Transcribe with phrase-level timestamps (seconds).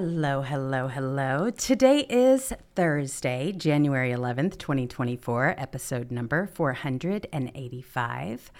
[0.00, 1.50] Hello, hello, hello.
[1.50, 8.52] Today is Thursday, January 11th, 2024, episode number 485.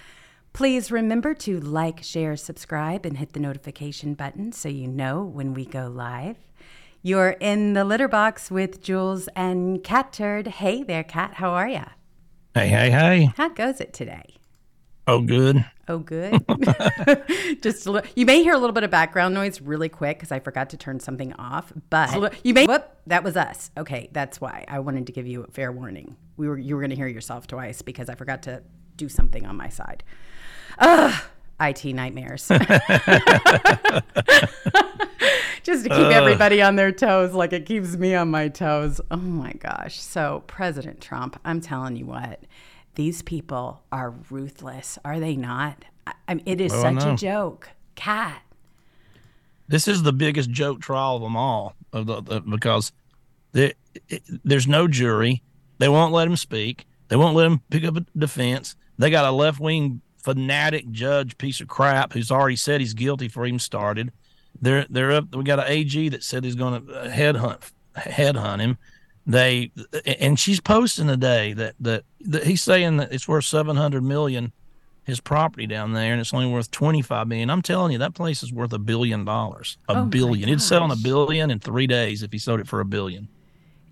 [0.53, 5.55] Please remember to like, share, subscribe, and hit the notification button so you know when
[5.55, 6.39] we go live.
[7.03, 10.49] You're in the litter box with Jewels and Catturd.
[10.49, 11.35] Hey there, Cat.
[11.35, 11.85] How are ya?
[12.53, 13.31] Hey, hey, hey.
[13.37, 14.39] How goes it today?
[15.07, 15.65] Oh, good.
[15.89, 16.45] Oh, good.
[17.63, 20.31] Just a little, you may hear a little bit of background noise really quick because
[20.31, 21.73] I forgot to turn something off.
[21.89, 22.67] But you may.
[22.67, 23.71] Whoop, that was us.
[23.77, 26.17] Okay, that's why I wanted to give you a fair warning.
[26.37, 28.63] We were you were going to hear yourself twice because I forgot to
[28.97, 30.05] do something on my side.
[30.79, 31.23] Ugh,
[31.59, 32.49] IT nightmares.
[35.65, 39.01] Just to keep everybody on their toes, like it keeps me on my toes.
[39.11, 40.01] Oh my gosh.
[40.01, 42.41] So President Trump, I'm telling you what
[42.99, 45.85] these people are ruthless, are they not?
[46.05, 47.71] I, I mean, it is Well, such a joke.
[47.95, 48.43] Cat.
[49.69, 52.91] This is the biggest joke trial of them all, of the, the, because
[53.53, 53.75] there,
[54.09, 55.43] it, there's no jury.
[55.79, 56.87] They won't let him speak.
[57.07, 58.75] They won't let him pick up a defense.
[58.99, 63.29] They got a left wing fanatic judge, piece of crap, who's already said he's guilty
[63.29, 64.11] before he even started.
[64.61, 65.37] They're they're up.
[65.37, 68.77] We got an AG that said he's going to uh, headhunt headhunt him.
[69.29, 69.73] They
[70.21, 74.53] and she's posting today that, that that he's saying that it's worth seven hundred million
[75.05, 77.49] his property down there and it's only worth 25 million.
[77.49, 79.79] I'm telling you, that place is worth a billion dollars.
[79.89, 80.51] A Oh billion.
[80.51, 83.29] It'd sell on a billion in three days if he sold it for a billion.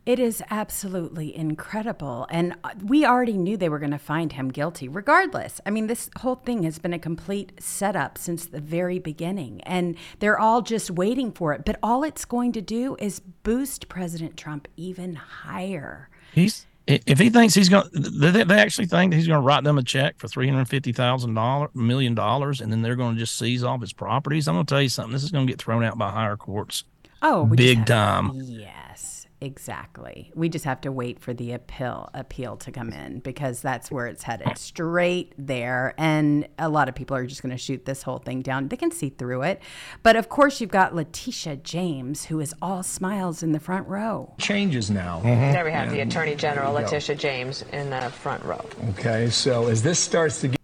[0.06, 2.28] It is absolutely incredible.
[2.30, 5.60] And uh, we already knew they were going to find him guilty, regardless.
[5.66, 9.62] I mean, this whole thing has been a complete setup since the very beginning.
[9.62, 11.64] And they're all just waiting for it.
[11.64, 16.08] But all it's going to do is boost President Trump even higher.
[16.32, 19.64] He's if he thinks he's going, they, they actually think that he's going to write
[19.64, 23.16] them a check for three hundred fifty thousand dollars, million dollars, and then they're going
[23.16, 24.46] to just seize all of his properties.
[24.46, 25.12] I'm going to tell you something.
[25.12, 26.84] This is going to get thrown out by higher courts,
[27.22, 28.30] Oh, big time.
[28.34, 30.32] Yes, exactly.
[30.34, 34.06] We just have to wait for the appeal appeal to come in because that's where
[34.06, 35.94] it's headed, straight there.
[35.98, 38.68] And a lot of people are just going to shoot this whole thing down.
[38.68, 39.62] They can see through it,
[40.02, 44.34] but of course you've got Letitia James, who is all smiles in the front row.
[44.38, 45.18] changes now.
[45.18, 45.52] Mm-hmm.
[45.52, 48.64] There we have the Attorney General, Letitia James, in the front row.
[48.90, 50.60] Okay, so as this starts to get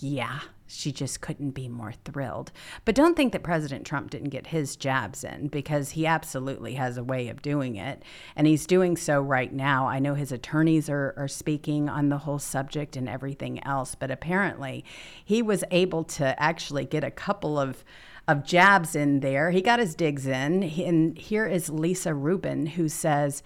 [0.00, 0.40] Yeah,
[0.72, 2.52] she just couldn't be more thrilled.
[2.84, 6.96] But don't think that President Trump didn't get his jabs in because he absolutely has
[6.96, 8.02] a way of doing it.
[8.34, 9.86] And he's doing so right now.
[9.86, 14.10] I know his attorneys are, are speaking on the whole subject and everything else, but
[14.10, 14.84] apparently
[15.24, 17.84] he was able to actually get a couple of
[18.28, 19.50] of jabs in there.
[19.50, 20.62] He got his digs in.
[20.62, 23.42] And here is Lisa Rubin who says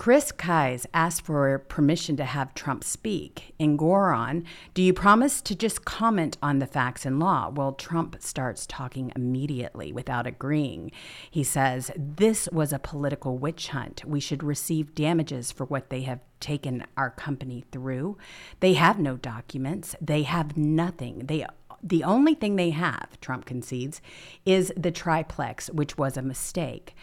[0.00, 3.52] Chris Kise asked for permission to have Trump speak.
[3.60, 7.50] Engoron, do you promise to just comment on the facts and law?
[7.50, 10.90] Well, Trump starts talking immediately without agreeing.
[11.30, 14.02] He says, This was a political witch hunt.
[14.06, 18.16] We should receive damages for what they have taken our company through.
[18.60, 21.26] They have no documents, they have nothing.
[21.26, 21.44] They
[21.82, 24.00] the only thing they have, Trump concedes,
[24.46, 26.94] is the triplex, which was a mistake.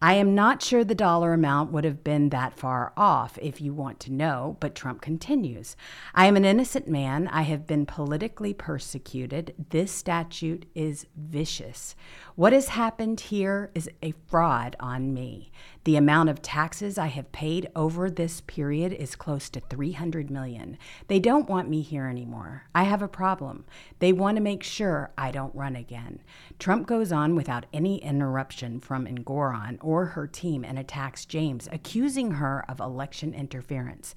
[0.00, 3.72] I am not sure the dollar amount would have been that far off if you
[3.72, 5.74] want to know, but Trump continues.
[6.14, 7.28] I am an innocent man.
[7.28, 9.54] I have been politically persecuted.
[9.70, 11.96] This statute is vicious.
[12.34, 15.50] What has happened here is a fraud on me.
[15.86, 20.78] The amount of taxes I have paid over this period is close to 300 million.
[21.06, 22.64] They don't want me here anymore.
[22.74, 23.64] I have a problem.
[24.00, 26.24] They want to make sure I don't run again.
[26.58, 32.32] Trump goes on without any interruption from Engoron or her team and attacks James, accusing
[32.32, 34.16] her of election interference.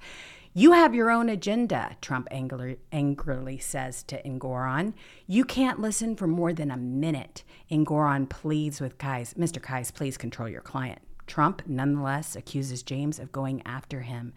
[0.52, 4.94] You have your own agenda, Trump angrily says to Engoron.
[5.28, 7.44] You can't listen for more than a minute.
[7.70, 9.62] Engoron pleads with Kise, Mr.
[9.62, 11.00] Kise, please control your client.
[11.30, 14.32] Trump nonetheless accuses James of going after him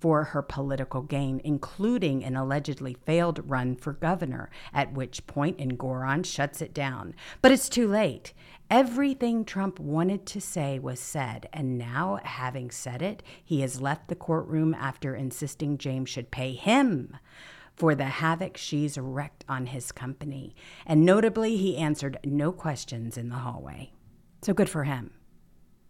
[0.00, 6.24] for her political gain, including an allegedly failed run for governor, at which point Engoron
[6.24, 7.14] shuts it down.
[7.42, 8.32] But it's too late.
[8.70, 14.08] Everything Trump wanted to say was said, and now, having said it, he has left
[14.08, 17.14] the courtroom after insisting James should pay him
[17.76, 20.56] for the havoc she's wreaked on his company.
[20.86, 23.92] And notably, he answered no questions in the hallway.
[24.40, 25.10] So good for him.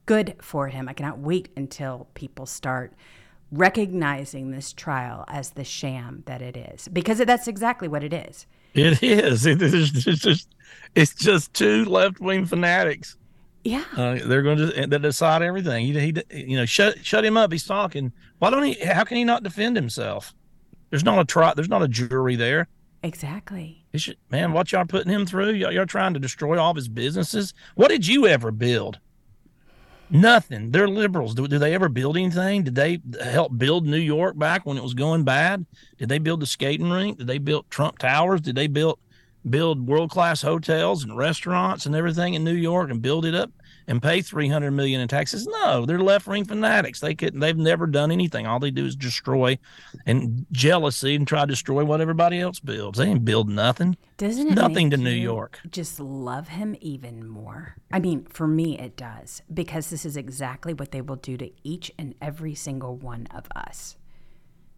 [0.08, 0.88] Good for him.
[0.88, 2.94] I cannot wait until people start
[3.52, 8.46] recognizing this trial as the sham that it is, because that's exactly what it is.
[8.72, 9.44] It is.
[9.46, 10.48] It is just
[10.94, 13.18] it's just two left wing fanatics.
[13.64, 15.84] Yeah, uh, they're going to they decide everything.
[15.84, 17.52] He, he, you know, shut shut him up.
[17.52, 18.10] He's talking.
[18.38, 18.82] Why don't he?
[18.82, 20.32] How can he not defend himself?
[20.88, 21.52] There's not a trial.
[21.54, 22.66] There's not a jury there.
[23.02, 23.84] Exactly.
[23.94, 25.50] Should, man, what y'all putting him through?
[25.50, 27.52] Y'all, y'all trying to destroy all of his businesses.
[27.74, 29.00] What did you ever build?
[30.10, 30.70] Nothing.
[30.70, 31.34] They're liberals.
[31.34, 32.62] Do, do they ever build anything?
[32.62, 35.66] Did they help build New York back when it was going bad?
[35.98, 37.18] Did they build the skating rink?
[37.18, 38.40] Did they build Trump Towers?
[38.40, 38.98] Did they build
[39.48, 43.50] build world class hotels and restaurants and everything in New York and build it up
[43.88, 45.46] and pay 300 million in taxes?
[45.46, 47.00] No they're left wing fanatics.
[47.00, 48.46] They could they've never done anything.
[48.46, 49.58] All they do is destroy
[50.06, 52.98] and jealousy and try to destroy what everybody else builds.
[52.98, 53.96] They ain't build nothing.
[54.16, 55.60] Doesn't it nothing to new york.
[55.70, 57.74] just love him even more?
[57.90, 61.50] I mean for me it does because this is exactly what they will do to
[61.64, 63.96] each and every single one of us.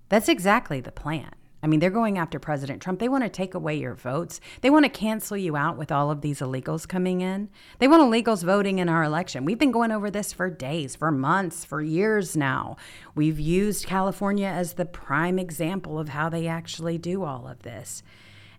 [0.09, 3.01] That's exactly the plan I mean, they're going after President Trump.
[3.01, 4.41] They want to take away your votes.
[4.63, 7.51] They want to cancel you out with all of these illegals coming in.
[7.79, 9.45] They want illegals voting in our election.
[9.45, 12.77] We've been going over this for days, for months, for years now.
[13.15, 18.03] We've used California as the prime example of how they actually do all of this.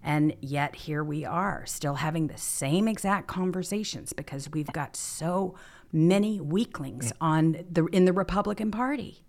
[0.03, 5.55] And yet here we are, still having the same exact conversations because we've got so
[5.91, 9.23] many weaklings on the in the Republican Party.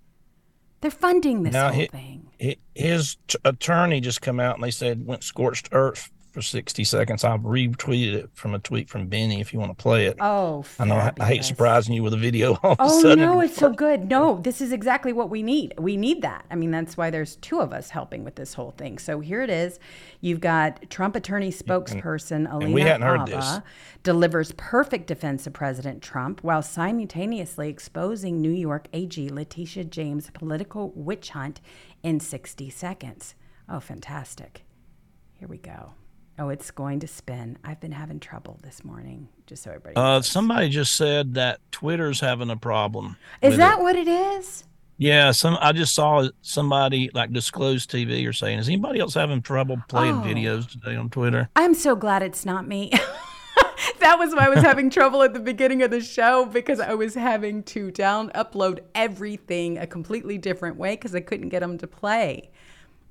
[0.83, 2.29] They're funding this now, whole thing.
[2.75, 7.25] His t- attorney just come out and they said went scorched earth for 60 seconds.
[7.25, 10.17] I've retweeted it from a tweet from Benny if you want to play it.
[10.19, 12.83] Oh, I know I, I, hate surprising you with a video all oh, of a
[12.83, 13.25] oh, sudden.
[13.25, 14.09] Oh, no, it's so good.
[14.09, 15.75] No, this is exactly what we need.
[15.79, 16.47] We need that.
[16.51, 18.99] I mean, that's why there's two of us helping with this whole thing.
[18.99, 19.79] So here it is.
[20.21, 23.63] You've got Trump attorney spokesperson and, Alina and
[24.03, 30.93] delivers perfect defense of President Trump while simultaneously exposing New York AG Letitia James' political
[30.95, 31.61] witch hunt
[32.03, 33.35] in 60 seconds.
[33.69, 34.65] Oh, fantastic.
[35.35, 35.95] Here we go.
[36.39, 37.59] Oh, it's going to spin.
[37.63, 39.97] I've been having trouble this morning, just so everybody.
[39.97, 43.17] Uh, somebody just said that Twitter's having a problem.
[43.43, 43.83] Is that it.
[43.83, 44.65] what it is?
[44.97, 49.43] Yeah, some I just saw somebody like disclose TV or saying, is anybody else having
[49.43, 50.23] trouble playing oh.
[50.23, 51.51] videos today on Twitter?
[51.57, 52.93] I'm so glad it's not me.
[54.01, 56.95] that was why I was having trouble at the beginning of the show because I
[56.95, 61.79] was having to down upload everything a completely different way because I couldn't get them
[61.79, 62.51] to play.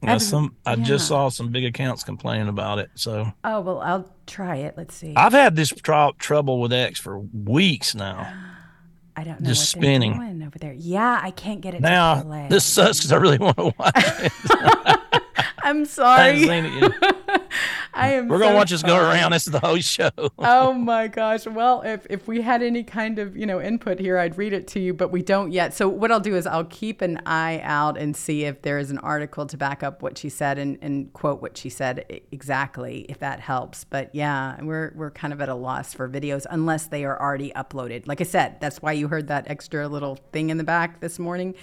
[0.03, 0.84] Yeah, some I yeah.
[0.84, 2.89] just saw some big accounts complaining about it.
[2.96, 4.75] So oh well, I'll try it.
[4.75, 5.13] Let's see.
[5.15, 8.34] I've had this tr- trouble with X for weeks now.
[9.15, 10.74] I don't know just spinning over there.
[10.74, 11.81] Yeah, I can't get it.
[11.81, 15.22] Now this sucks because I really want to watch it.
[15.63, 16.48] I'm sorry.
[17.93, 18.27] I am.
[18.27, 19.31] We're gonna watch this go around.
[19.31, 20.10] This is the whole show.
[20.39, 21.45] oh my gosh!
[21.45, 24.67] Well, if if we had any kind of you know input here, I'd read it
[24.69, 25.74] to you, but we don't yet.
[25.74, 28.91] So what I'll do is I'll keep an eye out and see if there is
[28.91, 33.05] an article to back up what she said and, and quote what she said exactly,
[33.10, 33.83] if that helps.
[33.83, 37.51] But yeah, we're we're kind of at a loss for videos unless they are already
[37.55, 38.07] uploaded.
[38.07, 41.19] Like I said, that's why you heard that extra little thing in the back this
[41.19, 41.55] morning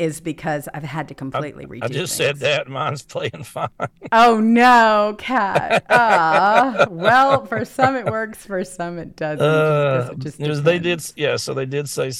[0.00, 1.84] is because I've had to completely redo.
[1.84, 2.28] I just things.
[2.28, 3.68] said that mine's playing fine.
[4.12, 5.84] Oh no, cat.
[5.88, 9.44] Uh, well, for some it works, for some it doesn't.
[9.44, 11.36] Uh, just, just they did, yeah.
[11.36, 12.10] So they did say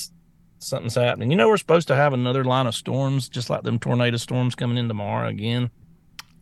[0.58, 1.30] something's happening.
[1.30, 4.54] You know, we're supposed to have another line of storms, just like them tornado storms
[4.54, 5.70] coming in tomorrow again.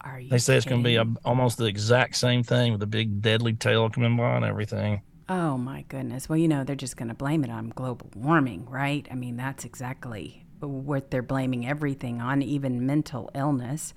[0.03, 0.57] Are you they say kidding?
[0.57, 3.89] it's going to be a, almost the exact same thing with a big deadly tail
[3.89, 5.03] coming by and everything.
[5.29, 6.29] Oh my goodness.
[6.29, 9.07] Well, you know, they're just going to blame it on global warming, right?
[9.11, 13.95] I mean, that's exactly what they're blaming everything on, even mental illness.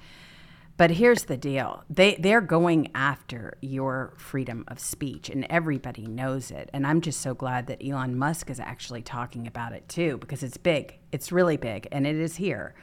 [0.78, 1.84] But here's the deal.
[1.90, 6.72] They they're going after your freedom of speech and everybody knows it.
[6.74, 10.42] And I'm just so glad that Elon Musk is actually talking about it too because
[10.42, 10.98] it's big.
[11.12, 12.74] It's really big and it is here.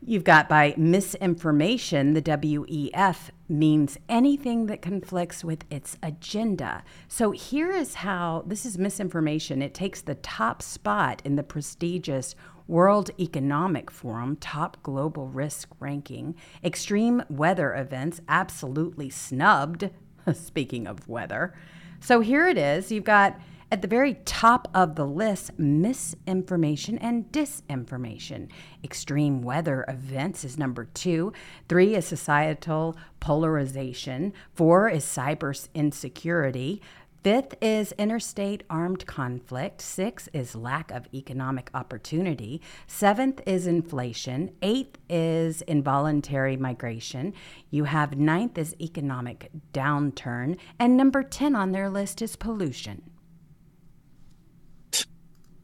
[0.00, 6.84] You've got by misinformation, the WEF means anything that conflicts with its agenda.
[7.08, 9.60] So here is how this is misinformation.
[9.60, 12.36] It takes the top spot in the prestigious
[12.68, 16.34] World Economic Forum top global risk ranking.
[16.62, 19.90] Extreme weather events absolutely snubbed,
[20.34, 21.54] speaking of weather.
[22.00, 22.92] So here it is.
[22.92, 28.48] You've got at the very top of the list, misinformation and disinformation.
[28.82, 31.32] Extreme weather events is number two.
[31.68, 34.32] Three is societal polarization.
[34.54, 36.80] Four is cyber insecurity.
[37.24, 39.80] Fifth is interstate armed conflict.
[39.80, 42.60] Six is lack of economic opportunity.
[42.86, 44.52] Seventh is inflation.
[44.62, 47.34] Eighth is involuntary migration.
[47.70, 50.58] You have ninth is economic downturn.
[50.78, 53.02] And number 10 on their list is pollution.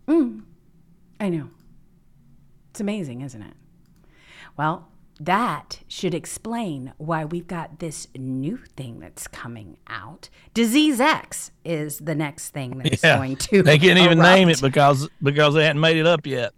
[0.09, 0.43] Mm,
[1.21, 1.51] I know.
[2.71, 3.55] It's amazing, isn't it?
[4.57, 4.89] Well,
[5.21, 10.29] that should explain why we've got this new thing that's coming out.
[10.55, 13.63] Disease X is the next thing that's yeah, going to.
[13.63, 14.35] They can't even erupt.
[14.35, 16.53] name it because because they hadn't made it up yet.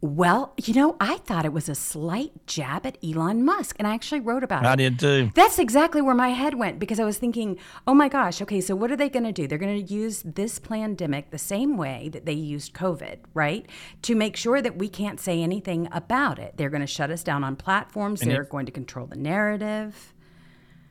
[0.00, 3.94] Well, you know, I thought it was a slight jab at Elon Musk, and I
[3.94, 4.72] actually wrote about I it.
[4.72, 5.32] I did too.
[5.34, 8.76] That's exactly where my head went because I was thinking, oh my gosh, okay, so
[8.76, 9.48] what are they going to do?
[9.48, 13.66] They're going to use this pandemic the same way that they used COVID, right?
[14.02, 16.54] To make sure that we can't say anything about it.
[16.56, 19.16] They're going to shut us down on platforms, and they're if, going to control the
[19.16, 20.14] narrative.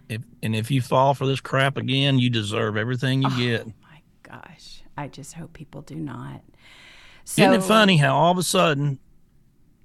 [0.09, 3.61] If, and if you fall for this crap again, you deserve everything you oh, get.
[3.67, 4.83] Oh my gosh.
[4.97, 6.41] I just hope people do not.
[7.27, 8.99] So, Isn't it funny how all of a sudden,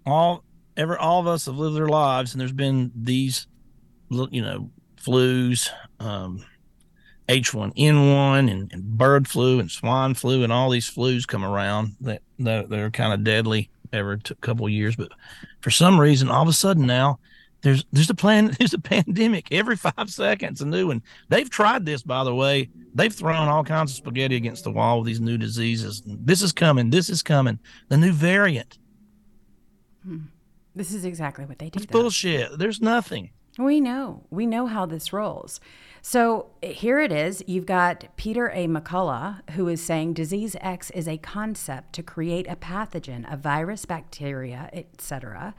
[0.06, 0.44] all
[0.76, 3.48] ever all of us have lived their lives, and there's been these,
[4.08, 5.68] you know, flus,
[5.98, 6.44] um,
[7.28, 12.22] H1N1 and, and, bird flu and swine flu and all these flus come around that
[12.72, 14.94] are kind of deadly every t- couple of years.
[14.94, 15.10] But
[15.62, 17.18] for some reason, all of a sudden now
[17.62, 21.02] there's there's a plan there's a pandemic every five seconds a new one.
[21.28, 24.98] They've tried this by the way they've thrown all kinds of spaghetti against the wall
[24.98, 26.02] with these new diseases.
[26.04, 26.90] This is coming.
[26.90, 27.58] This is coming.
[27.88, 28.78] The new variant.
[30.04, 30.18] Hmm.
[30.74, 31.78] This is exactly what they do.
[31.78, 32.58] It's bullshit.
[32.58, 33.30] There's nothing.
[33.58, 34.24] We know.
[34.30, 35.60] We know how this rolls.
[36.00, 37.44] So here it is.
[37.46, 38.66] You've got Peter A.
[38.66, 43.84] McCullough, who is saying disease X is a concept to create a pathogen, a virus,
[43.84, 45.54] bacteria, etc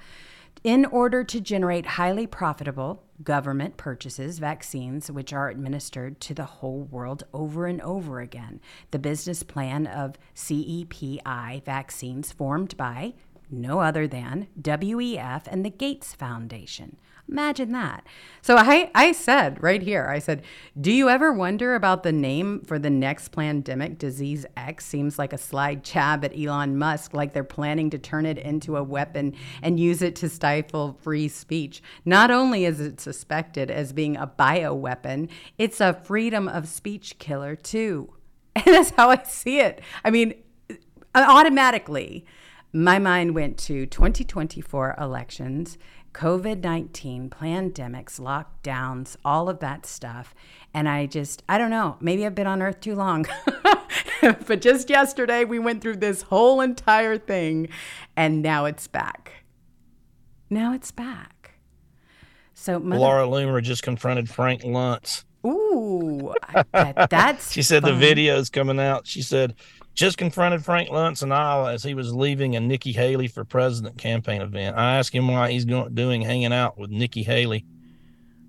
[0.64, 6.84] in order to generate highly profitable government purchases, vaccines, which are administered to the whole
[6.84, 8.60] world over and over again.
[8.92, 13.14] The business plan of CEPI vaccines formed by
[13.50, 16.98] no other than WEF and the Gates Foundation.
[17.30, 18.06] Imagine that.
[18.42, 20.44] So I, I said right here, I said,
[20.80, 24.86] Do you ever wonder about the name for the next pandemic, Disease X?
[24.86, 28.76] Seems like a slide jab at Elon Musk, like they're planning to turn it into
[28.76, 31.82] a weapon and use it to stifle free speech.
[32.04, 37.56] Not only is it suspected as being a bioweapon, it's a freedom of speech killer,
[37.56, 38.14] too.
[38.56, 39.82] And that's how I see it.
[40.06, 40.36] I mean,
[41.16, 42.24] automatically,
[42.72, 45.78] my mind went to 2024 elections
[46.14, 50.36] COVID 19, pandemics, lockdowns, all of that stuff.
[50.74, 53.26] And I just, I don't know, maybe I've been on earth too long.
[54.22, 57.68] but just yesterday, we went through this whole entire thing,
[58.16, 59.44] and now it's back.
[60.50, 61.56] Now it's back.
[62.54, 65.24] So, Mother- Laura Loomer just confronted Frank Luntz.
[65.46, 66.34] Ooh,
[66.72, 67.52] that's.
[67.52, 67.92] she said fun.
[67.92, 69.08] the video's coming out.
[69.08, 69.56] She said
[69.94, 71.24] just confronted Frank Luntz
[71.74, 74.78] as he was leaving a Nikki Haley for president campaign event.
[74.78, 77.66] I asked him why he's going, doing hanging out with Nikki Haley.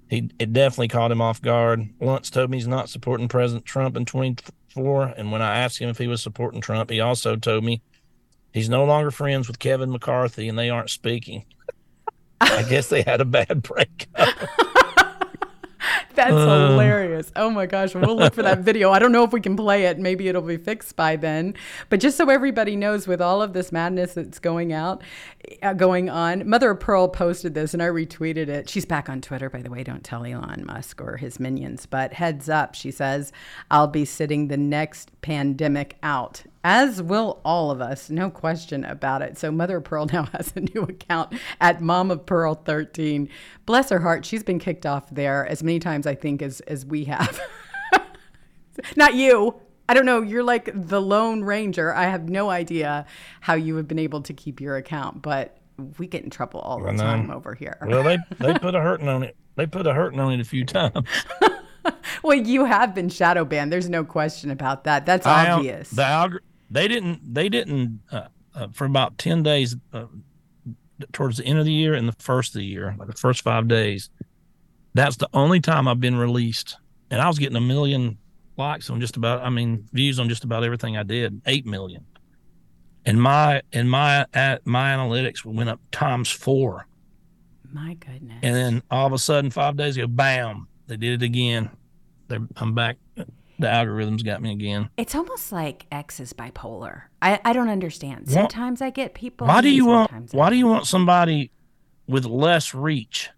[0.08, 1.88] He it definitely caught him off guard.
[2.00, 5.88] Luntz told me he's not supporting President Trump in 24, and when I asked him
[5.88, 7.82] if he was supporting Trump, he also told me
[8.52, 11.44] he's no longer friends with Kevin McCarthy and they aren't speaking.
[12.40, 14.28] I guess they had a bad breakup.
[16.14, 16.63] That's uh.
[17.44, 17.94] Oh my gosh.
[17.94, 18.90] We'll look for that video.
[18.90, 19.98] I don't know if we can play it.
[19.98, 21.52] Maybe it'll be fixed by then.
[21.90, 25.02] But just so everybody knows, with all of this madness that's going out,
[25.62, 28.70] uh, going on, Mother of Pearl posted this and I retweeted it.
[28.70, 29.84] She's back on Twitter, by the way.
[29.84, 31.84] Don't tell Elon Musk or his minions.
[31.84, 33.30] But heads up, she says,
[33.70, 39.20] I'll be sitting the next pandemic out as will all of us, no question about
[39.22, 39.36] it.
[39.38, 43.28] So Mother of Pearl now has a new account at Mom of Pearl 13.
[43.66, 46.84] Bless her heart, she's been kicked off there as many times I think as as
[46.84, 47.40] we have.
[48.96, 49.60] Not you.
[49.88, 50.22] I don't know.
[50.22, 51.94] You're like the Lone Ranger.
[51.94, 53.04] I have no idea
[53.40, 55.58] how you have been able to keep your account, but
[55.98, 57.76] we get in trouble all the time over here.
[57.86, 59.36] Well, they they put a hurting on it.
[59.56, 61.06] They put a hurting on it a few times.
[62.22, 63.70] Well, you have been shadow banned.
[63.70, 65.04] There's no question about that.
[65.04, 65.90] That's I am- obvious.
[65.90, 66.38] The algor-
[66.70, 70.06] they didn't they didn't uh, uh, for about ten days uh,
[71.12, 73.42] towards the end of the year and the first of the year, like the first
[73.42, 74.10] five days.
[74.94, 76.76] That's the only time I've been released,
[77.10, 78.16] and I was getting a million
[78.56, 79.42] likes on just about.
[79.42, 82.04] I mean, views on just about everything I did, eight million.
[83.04, 86.86] And my and my at my analytics went up times four,
[87.72, 88.38] My goodness.
[88.42, 91.70] and then all of a sudden, five days ago, bam, they did it again.
[92.28, 92.96] They're, I'm back.
[93.58, 94.90] The algorithms got me again.
[94.96, 97.02] It's almost like X is bipolar.
[97.22, 98.28] I, I don't understand.
[98.28, 99.46] Sometimes I get people.
[99.46, 100.32] Why do you want?
[100.32, 101.50] Why do you want somebody
[102.06, 103.30] with less reach,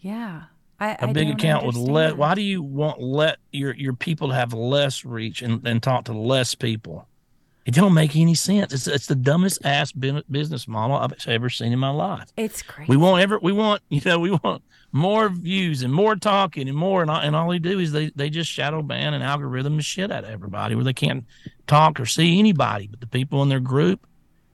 [0.00, 0.44] Yeah.
[0.80, 2.14] I, a I big account with less?
[2.14, 6.04] Why do you want let your your people to have less reach and, and talk
[6.06, 7.08] to less people?
[7.64, 8.72] It don't make any sense.
[8.72, 12.28] It's it's the dumbest ass business model I've ever seen in my life.
[12.36, 12.90] It's crazy.
[12.90, 14.62] We want ever we want you know we want
[14.94, 18.10] more views and more talking and more and all, and all they do is they
[18.14, 21.24] they just shadow ban and algorithm the shit out of everybody where they can't
[21.66, 24.06] talk or see anybody but the people in their group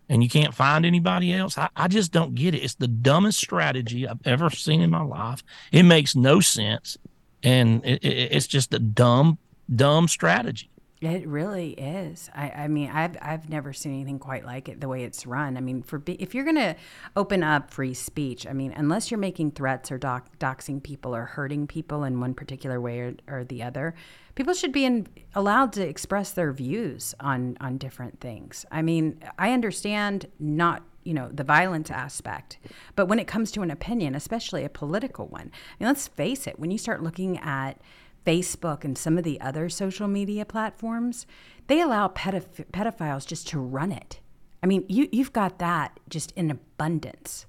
[0.08, 1.58] and you can't find anybody else.
[1.58, 2.64] I, I just don't get it.
[2.64, 5.44] It's the dumbest strategy I've ever seen in my life.
[5.72, 6.96] It makes no sense,
[7.42, 9.38] and it, it, it's just a dumb
[9.72, 10.70] dumb strategy.
[11.00, 12.28] It really is.
[12.34, 14.82] I, I mean, I've I've never seen anything quite like it.
[14.82, 15.56] The way it's run.
[15.56, 16.76] I mean, for be, if you're going to
[17.16, 21.24] open up free speech, I mean, unless you're making threats or doc, doxing people or
[21.24, 23.94] hurting people in one particular way or, or the other,
[24.34, 28.66] people should be in, allowed to express their views on on different things.
[28.70, 32.58] I mean, I understand not you know the violence aspect
[32.94, 36.46] but when it comes to an opinion especially a political one I mean, let's face
[36.46, 37.80] it when you start looking at
[38.30, 41.26] Facebook and some of the other social media platforms,
[41.66, 44.20] they allow pedoph- pedophiles just to run it.
[44.62, 47.46] I mean, you, you've got that just in abundance.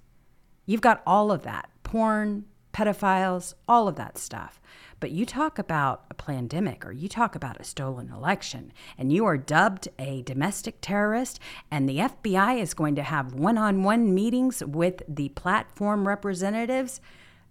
[0.65, 4.59] You've got all of that porn, pedophiles, all of that stuff.
[4.99, 9.23] But you talk about a pandemic or you talk about a stolen election and you
[9.25, 14.15] are dubbed a domestic terrorist, and the FBI is going to have one on one
[14.15, 17.01] meetings with the platform representatives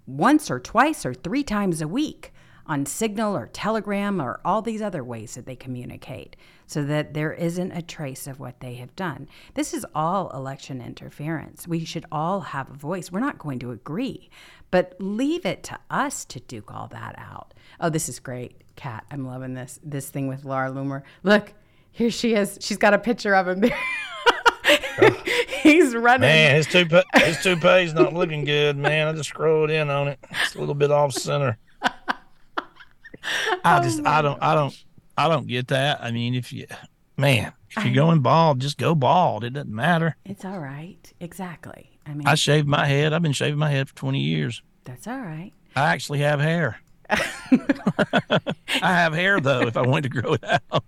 [0.05, 2.33] once or twice or three times a week
[2.70, 6.37] on Signal or Telegram or all these other ways that they communicate
[6.68, 9.28] so that there isn't a trace of what they have done.
[9.54, 11.66] This is all election interference.
[11.66, 13.11] We should all have a voice.
[13.11, 14.30] We're not going to agree,
[14.70, 17.54] but leave it to us to duke all that out.
[17.80, 18.62] Oh, this is great.
[18.76, 21.02] Kat, I'm loving this this thing with Laura Loomer.
[21.24, 21.52] Look,
[21.90, 22.56] here she is.
[22.61, 23.78] She's got a picture of him there.
[25.62, 26.20] He's running.
[26.20, 29.09] Man, his toupee, his toupee's not looking good, man.
[29.09, 30.20] I just scrolled in on it.
[30.44, 31.59] It's a little bit off center.
[33.64, 34.85] I oh, just, I don't, I don't,
[35.16, 36.02] I don't get that.
[36.02, 36.66] I mean, if you,
[37.16, 39.44] man, if you're going bald, just go bald.
[39.44, 40.16] It doesn't matter.
[40.24, 41.12] It's all right.
[41.20, 41.98] Exactly.
[42.06, 43.12] I mean, I shaved my head.
[43.12, 44.62] I've been shaving my head for 20 years.
[44.85, 45.52] that's all right.
[45.76, 46.80] I actually have hair.
[47.11, 48.40] I
[48.83, 49.62] have hair though.
[49.62, 50.85] If I wanted to grow it out,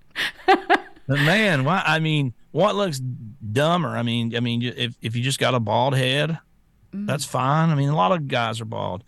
[0.47, 0.69] but
[1.09, 1.83] man, why?
[1.85, 3.89] I mean, what looks dumber?
[3.89, 6.39] I mean, I mean, if if you just got a bald head,
[6.93, 7.31] that's mm.
[7.31, 7.71] fine.
[7.71, 9.03] I mean, a lot of guys are bald,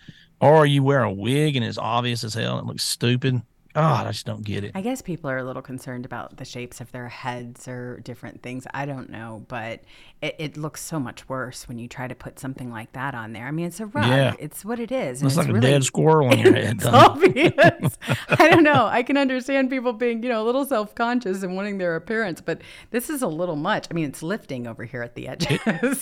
[0.44, 2.59] or you wear a wig and it's obvious as hell.
[2.59, 3.40] And it looks stupid.
[3.74, 4.72] God, I just don't get it.
[4.74, 8.42] I guess people are a little concerned about the shapes of their heads or different
[8.42, 8.66] things.
[8.72, 9.80] I don't know, but
[10.22, 13.32] it, it looks so much worse when you try to put something like that on
[13.32, 13.46] there.
[13.46, 14.06] I mean, it's a rug.
[14.06, 14.34] Yeah.
[14.38, 15.22] It's what it is.
[15.22, 16.76] Looks like it's a really- dead squirrel on your head.
[16.76, 17.98] It's obvious.
[18.28, 18.87] I don't know.
[18.87, 22.60] I can understand people being, you know, a little self-conscious and wanting their appearance, but
[22.90, 23.87] this is a little much.
[23.90, 25.58] I mean, it's lifting over here at the edges.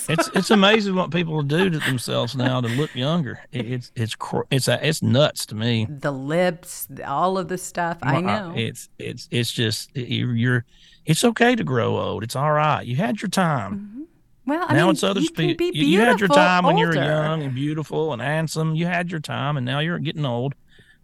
[0.09, 3.39] it's it's amazing what people do to themselves now to look younger.
[3.51, 5.87] It, it's it's cr- it's a, it's nuts to me.
[5.89, 7.97] the lips, all of the stuff.
[8.03, 8.53] I know.
[8.55, 10.65] It's it's it's just you're,
[11.05, 12.23] it's okay to grow old.
[12.23, 12.81] It's all right.
[12.85, 13.73] You had your time.
[13.73, 14.01] Mm-hmm.
[14.45, 15.55] well, I now mean, it's other people.
[15.55, 18.75] be You, you had your time when you were young and beautiful and handsome.
[18.75, 20.55] You had your time, and now you're getting old.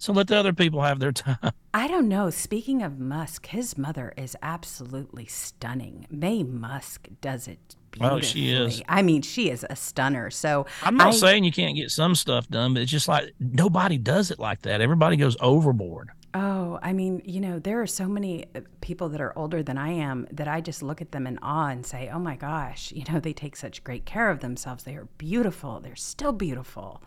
[0.02, 1.52] So let the other people have their time.
[1.74, 2.30] I don't know.
[2.30, 6.08] Speaking of Musk, his mother is absolutely stunning.
[6.10, 8.20] Mae Musk does it beautifully.
[8.20, 8.82] Oh, she is.
[8.88, 10.30] I mean, she is a stunner.
[10.30, 13.34] So I'm not I- saying you can't get some stuff done, but it's just like
[13.42, 14.80] nobody does it like that.
[14.80, 16.12] Everybody goes overboard.
[16.34, 19.80] Oh, I mean, you know, there are so many uh, people that are older than
[19.80, 22.92] I am that I just look at them in awe and say, oh my gosh,
[22.92, 24.84] you know, they take such great care of themselves.
[24.84, 25.80] They are beautiful.
[25.80, 27.02] They're still beautiful.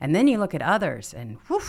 [0.00, 1.62] And then you look at others and whew,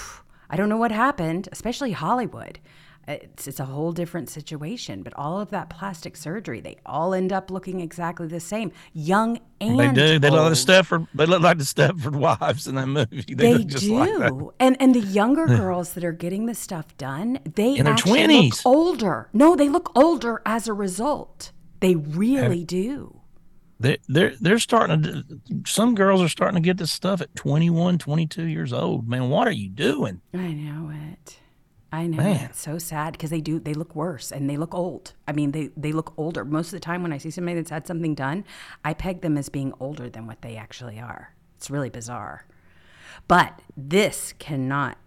[0.49, 2.59] I don't know what happened, especially Hollywood.
[3.07, 5.01] It's, it's a whole different situation.
[5.01, 9.39] But all of that plastic surgery, they all end up looking exactly the same, young
[9.61, 10.19] and They do.
[10.19, 10.85] They look like the old.
[10.85, 11.07] Stepford.
[11.13, 13.23] They look like the Stepford wives in that movie.
[13.33, 14.49] They, They do, like that.
[14.59, 18.49] and and the younger girls that are getting the stuff done, they In their 20s.
[18.49, 19.29] look older.
[19.33, 21.51] No, they look older as a result.
[21.79, 23.21] They really do.
[23.79, 25.23] They, they're they're starting to.
[25.65, 29.07] Some girls are starting to get this stuff at 21, 22 years old.
[29.07, 30.21] Man, what are you doing?
[30.33, 31.37] I know it.
[31.91, 32.45] I know Man.
[32.49, 35.13] it's so sad because they do they look worse and they look old.
[35.27, 36.43] I mean they they look older.
[36.43, 38.43] Most of the time when I see somebody that's had something done,
[38.83, 41.33] I peg them as being older than what they actually are.
[41.55, 42.45] It's really bizarre.
[43.27, 44.97] But this cannot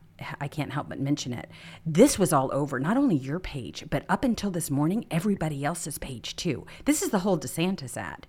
[0.40, 1.50] I can't help but mention it.
[1.84, 5.98] This was all over not only your page, but up until this morning, everybody else's
[5.98, 6.66] page too.
[6.84, 8.26] This is the whole DeSantis ad.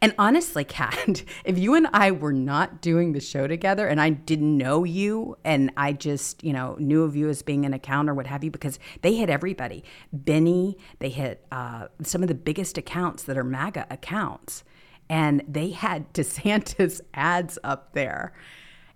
[0.00, 4.10] And honestly, Kat, if you and I were not doing the show together and I
[4.10, 8.08] didn't know you and I just, you know, knew of you as being an account
[8.08, 9.84] or what have you, because they hit everybody.
[10.12, 14.64] Benny, they hit uh, some of the biggest accounts that are MAGA accounts.
[15.08, 18.32] And they had DeSantis ads up there.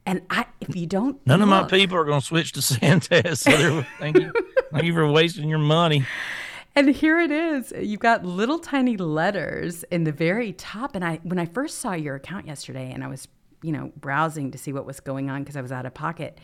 [0.07, 3.41] And I, if you don't, None of my people are going to switch to Santas.
[3.41, 4.33] So thank you,
[4.73, 6.07] thank you for wasting your money.
[6.77, 7.73] And here it is.
[7.77, 10.95] You've got little tiny letters in the very top.
[10.95, 13.29] And I, when I first saw your account yesterday, and I was,
[13.63, 16.39] you know, browsing to see what was going on because I was out of pocket,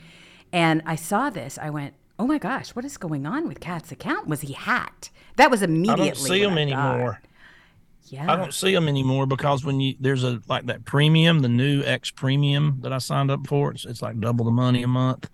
[0.52, 3.92] and I saw this, I went, "Oh my gosh, what is going on with Cat's
[3.92, 4.26] account?
[4.26, 6.02] Was he hacked?" That was immediately.
[6.02, 7.18] I don't see him I thought.
[8.12, 8.30] Yeah.
[8.30, 11.82] I don't see them anymore because when you there's a like that premium, the new
[11.82, 15.30] X premium that I signed up for, it's, it's like double the money a month.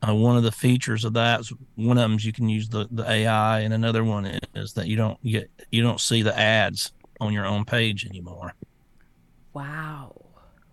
[0.00, 2.70] Uh, one of the features of that is one of them is you can use
[2.70, 6.36] the, the AI, and another one is that you don't get you don't see the
[6.38, 8.54] ads on your own page anymore.
[9.52, 10.22] Wow.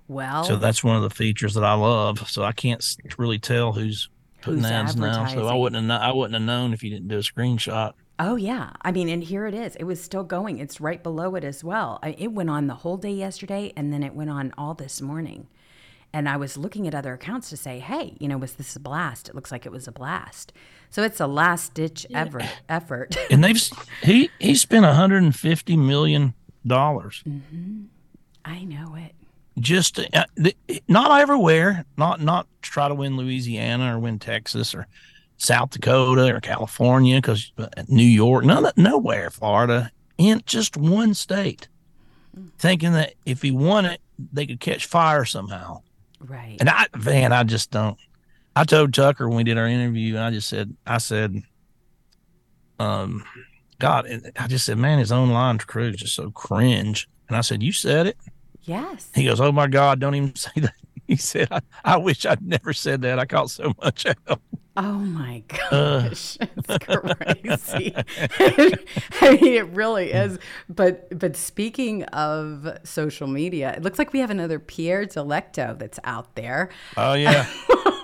[0.08, 2.30] Well, So that's one of the features that I love.
[2.30, 2.86] So I can't
[3.18, 4.10] really tell who's
[4.42, 5.26] putting Who's ads now.
[5.28, 7.92] So I wouldn't have I wouldn't have known if you didn't do a screenshot.
[8.24, 9.76] Oh yeah, I mean, and here it is.
[9.78, 10.60] It was still going.
[10.60, 11.98] It's right below it as well.
[12.04, 15.02] I, it went on the whole day yesterday, and then it went on all this
[15.02, 15.48] morning.
[16.14, 18.80] And I was looking at other accounts to say, hey, you know, was this a
[18.80, 19.30] blast?
[19.30, 20.54] It looks like it was a blast.
[20.92, 23.18] So it's a last ditch ever effort.
[23.32, 23.60] And they've
[24.04, 26.34] he he spent 150 million
[26.68, 27.24] dollars.
[28.46, 29.16] I know it.
[29.60, 30.58] just uh, th-
[30.88, 34.88] not everywhere not not try to win louisiana or win texas or
[35.42, 37.52] south dakota or california because
[37.88, 41.68] new york none of, nowhere florida in just one state
[42.60, 44.00] thinking that if he won it
[44.32, 45.82] they could catch fire somehow
[46.20, 46.58] Right.
[46.60, 47.98] and i man i just don't
[48.56, 51.42] i told tucker when we did our interview and i just said i said
[52.80, 53.24] um
[53.80, 57.36] god and i just said man his own online crew is just so cringe and
[57.36, 58.18] i said you said it
[58.64, 59.10] yes.
[59.16, 60.74] he goes, "Oh my God, don't even say that."
[61.08, 63.18] He said, "I, I wish I'd never said that.
[63.18, 64.40] I caught so much hell."
[64.78, 67.94] Oh my gosh, it's crazy.
[69.22, 70.26] I mean, it really mm.
[70.26, 70.40] is.
[70.70, 76.00] But but speaking of social media, it looks like we have another Pierre Delecto that's
[76.06, 76.70] out there.
[76.96, 77.48] Oh yeah,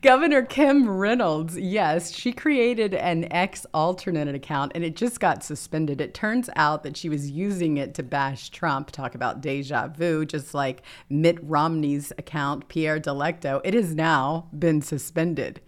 [0.00, 6.00] Governor Kim Reynolds, yes, she created an X alternate account and it just got suspended.
[6.00, 10.24] It turns out that she was using it to bash Trump, talk about deja vu,
[10.24, 13.60] just like Mitt Romney's account, Pierre Delecto.
[13.64, 15.60] It has now been suspended.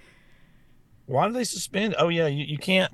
[1.07, 1.97] why do they suspend?
[1.99, 2.93] Oh yeah, you, you can't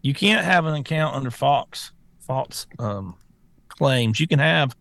[0.00, 3.16] you can't have an account under Fox Fox um,
[3.68, 4.18] claims.
[4.18, 4.74] You can have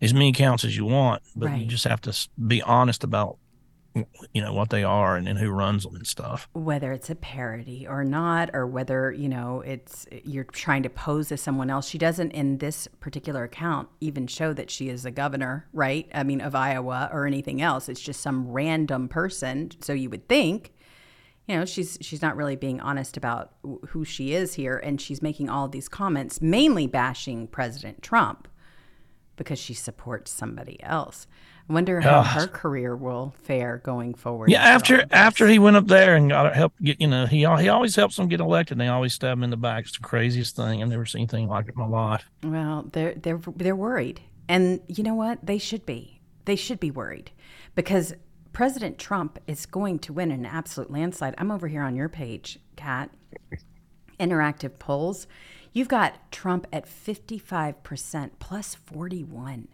[0.00, 3.38] as many accounts as you want, but you just have to be honest about
[3.94, 6.48] you know what they are and, and who runs them and stuff.
[6.52, 11.30] whether it's a parody or not or whether you know it's you're trying to pose
[11.30, 11.88] as someone else.
[11.88, 16.22] She doesn't in this particular account even show that she is a governor right i
[16.22, 17.88] mean of iowa or anything else.
[17.88, 19.70] It's just some random person.
[19.80, 20.72] So you would think
[21.46, 23.52] you know she's she's not really being honest about
[23.88, 24.76] who she is here.
[24.76, 28.48] And she's making all these comments mainly bashing president trump
[29.36, 31.26] because she supports somebody else
[31.68, 32.26] i wonder how Ugh.
[32.26, 35.16] her career will fare going forward Yeah, after after of this.
[35.18, 38.16] after he went up there and got help get you know he he always helps
[38.16, 38.72] them get elected.
[38.76, 39.84] and They always stab him in the back.
[39.86, 40.82] It's the craziest thing.
[40.82, 42.24] I've never seen anything like it in my life.
[42.42, 45.38] Well, they're they're they're worried, and you know what?
[45.44, 46.20] They should be.
[46.44, 47.30] They should be worried
[47.74, 48.14] because
[48.52, 51.34] President Trump is going to win an absolute landslide.
[51.38, 53.10] I'm over here on your page, Kat.
[54.20, 55.26] Interactive polls.
[55.72, 59.68] You've got Trump at 55% plus 41.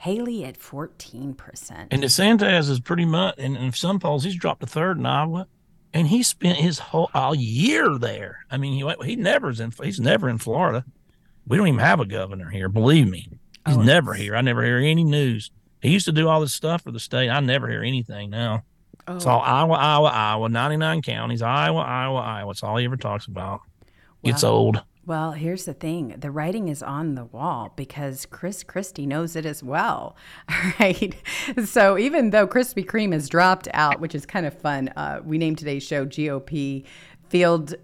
[0.00, 1.88] Haley at 14%.
[1.90, 5.46] And DeSantis is pretty much, and in some polls, he's dropped to third in Iowa,
[5.92, 8.46] and he spent his whole all year there.
[8.50, 10.86] I mean, he he never's in he's never in Florida.
[11.46, 12.70] We don't even have a governor here.
[12.70, 13.28] Believe me,
[13.66, 14.34] he's Oh, never here.
[14.34, 15.50] I never hear any news.
[15.82, 17.28] He used to do all this stuff for the state.
[17.28, 18.64] I never hear anything now.
[19.06, 19.32] It's oh.
[19.32, 22.50] all Iowa, Iowa, Iowa, 99 counties, Iowa, Iowa, Iowa.
[22.52, 23.60] It's all he ever talks about.
[24.24, 24.82] Gets old.
[25.06, 29.46] Well, here's the thing the writing is on the wall because Chris Christie knows it
[29.46, 30.16] as well.
[30.78, 31.14] Right.
[31.64, 35.36] So even though Krispy Kreme has dropped out, which is kind of fun, uh, we
[35.36, 36.84] named today's show GOP
[37.28, 37.74] Field.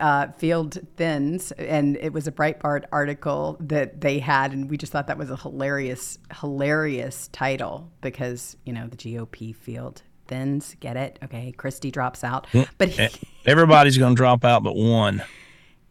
[0.00, 4.92] Uh, field thins, and it was a Breitbart article that they had, and we just
[4.92, 10.76] thought that was a hilarious, hilarious title because you know the GOP field thins.
[10.80, 11.18] Get it?
[11.24, 13.08] Okay, Christie drops out, but he,
[13.46, 15.22] Everybody's going to drop out but one.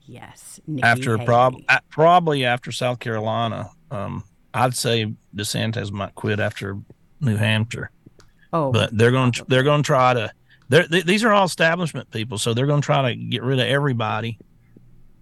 [0.08, 1.26] Yes, Nikki after Haley.
[1.26, 3.70] prob- probably after South Carolina.
[3.92, 6.78] Um, I'd say DeSantis might quit after
[7.20, 7.92] New Hampshire,
[8.54, 10.32] oh, but they're going to they're going to try to.
[10.68, 13.60] They're, th- these are all establishment people, so they're going to try to get rid
[13.60, 14.40] of everybody,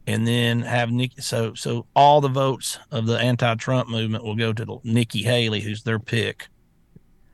[0.08, 1.22] and then have Nikki.
[1.22, 5.84] So so all the votes of the anti-Trump movement will go to Nikki Haley, who's
[5.84, 6.48] their pick,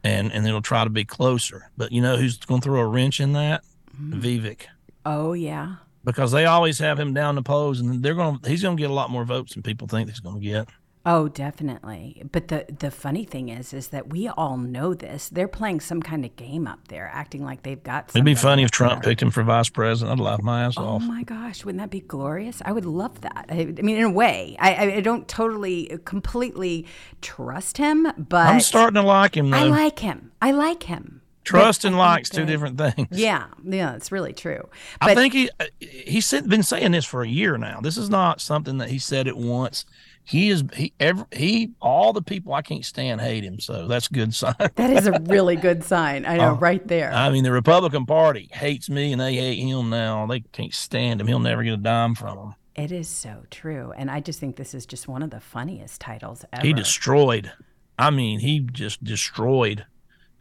[0.03, 1.69] and and it'll try to be closer.
[1.77, 3.63] But you know who's going to throw a wrench in that?
[4.01, 4.67] Vivek
[5.05, 5.75] oh yeah.
[6.03, 8.39] Because they always have him down the polls, and they're going.
[8.39, 10.45] to He's going to get a lot more votes than people think he's going to
[10.47, 10.67] get.
[11.05, 12.21] Oh, definitely.
[12.29, 15.29] But the the funny thing is, is that we all know this.
[15.29, 18.09] They're playing some kind of game up there, acting like they've got.
[18.09, 19.11] It'd be funny if Trump there.
[19.11, 20.19] picked him for vice president.
[20.19, 21.01] I'd laugh my ass Oh off.
[21.01, 22.61] Oh my gosh, wouldn't that be glorious?
[22.65, 23.45] I would love that.
[23.49, 26.85] I, I mean, in a way, I, I- I don't totally, completely
[27.21, 30.31] trust him, but I'm starting to like him I like him.
[30.41, 31.21] I like him.
[31.43, 33.07] Trust But and likes two different things.
[33.17, 34.67] Yeah, yeah, it's really true.
[35.01, 37.79] I think he uh, he's been saying this for a year now.
[37.81, 39.85] This is not something that he said it once.
[40.23, 43.59] He is he ever he all the people I can't stand hate him.
[43.59, 44.53] So that's a good sign.
[44.59, 46.25] that is a really good sign.
[46.25, 47.11] I know, Oh, right there.
[47.11, 50.27] I mean, the Republican Party hates me and they hate him now.
[50.27, 51.25] They can't stand him.
[51.27, 52.55] He'll never get a dime from them.
[52.75, 55.99] it is so true, and I just think this is just one of the funniest
[55.99, 56.65] titles ever.
[56.65, 57.51] He destroyed.
[57.97, 59.85] I mean, he just destroyed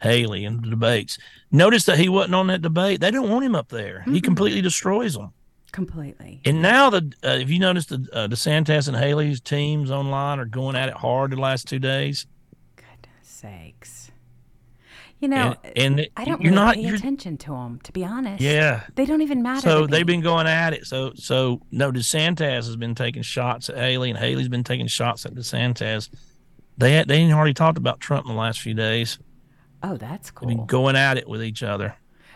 [0.01, 1.17] Haley in the debates.
[1.51, 3.01] Notice that he wasn't on that debate.
[3.01, 4.03] They didn't want him up there.
[4.03, 5.33] He completely destroys them.
[5.71, 6.41] completely.
[6.45, 10.45] And now the uh, if you notice the uh, DeSantis and Haley's teams online are
[10.45, 12.25] going at it hard the last two days.
[12.75, 14.11] Goodness sakes.
[15.19, 17.91] You know, And, and I don't you're really not pay you're, attention to them, to
[17.91, 18.41] be honest.
[18.41, 18.83] yeah.
[18.95, 19.59] They don't even matter.
[19.61, 20.85] So they've been going at it.
[20.85, 25.25] So so no, DeSantis has been taking shots at Haley, and Haley's been taking shots
[25.25, 26.09] at DeSantis.
[26.77, 29.19] They had, they ain't hardly talked about Trump in the last few days.
[29.83, 30.65] Oh, that's They've been cool.
[30.65, 31.95] going at it with each other.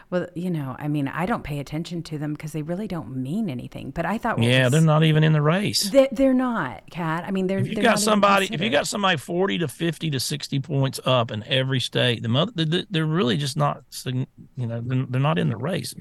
[0.09, 3.15] Well, you know, I mean, I don't pay attention to them because they really don't
[3.17, 3.89] mean anything.
[3.89, 5.89] But I thought, Yeah, they're not even in the race.
[5.89, 7.23] They, they're not, Kat.
[7.25, 7.57] I mean, they're.
[7.59, 10.99] If you they're got somebody, if you got somebody forty to fifty to sixty points
[11.03, 14.27] up in every state, the mother, they- they're really just not, you
[14.57, 15.95] know, they're, they're not in the race.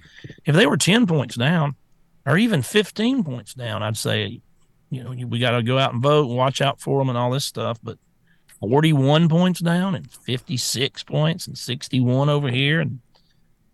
[0.45, 1.77] If they were ten points down,
[2.27, 4.43] or even fifteen points down, I'd say,
[4.91, 7.17] you know, we got to go out and vote and watch out for them and
[7.17, 7.79] all this stuff.
[7.83, 7.97] But
[8.63, 13.01] forty-one points down and fifty-six points and sixty-one over here and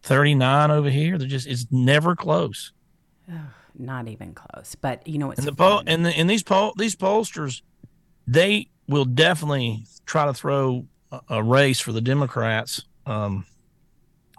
[0.03, 2.73] thirty-nine over here, they're just it's never close.
[3.79, 4.75] not even close.
[4.75, 7.61] But you know, it's And the poll and the, and these poll these pollsters,
[8.27, 13.45] they will definitely try to throw a, a race for the Democrats, um,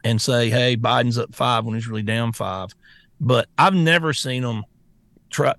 [0.03, 2.73] and say, "Hey, Biden's up five when he's really down five.
[3.21, 4.63] But I've never seen them
[5.29, 5.53] try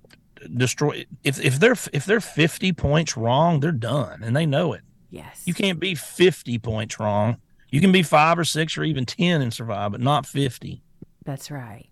[0.57, 1.05] destroy.
[1.25, 4.83] If if they're if they're fifty points wrong, they're done, and they know it.
[5.11, 7.37] yes, You can't be fifty points wrong.
[7.71, 10.83] You can be five or six or even ten and survive, but not fifty.
[11.25, 11.87] That's right.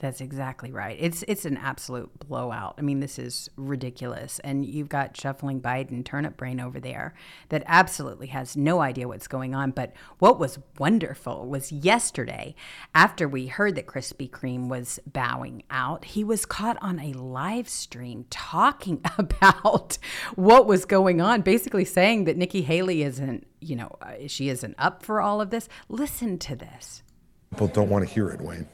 [0.00, 0.96] That's exactly right.
[1.00, 2.76] It's it's an absolute blowout.
[2.78, 4.38] I mean, this is ridiculous.
[4.44, 7.14] And you've got shuffling Biden turnip brain over there
[7.48, 9.72] that absolutely has no idea what's going on.
[9.72, 12.54] But what was wonderful was yesterday,
[12.94, 17.68] after we heard that Krispy Kreme was bowing out, he was caught on a live
[17.68, 19.98] stream talking about
[20.36, 24.76] what was going on, basically saying that Nikki Haley isn't, you know, uh, she isn't
[24.78, 25.68] up for all of this.
[25.88, 27.02] Listen to this.
[27.50, 28.68] People don't want to hear it, Wayne.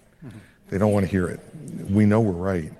[0.70, 1.40] They don't want to hear it.
[1.90, 2.72] We know we're right,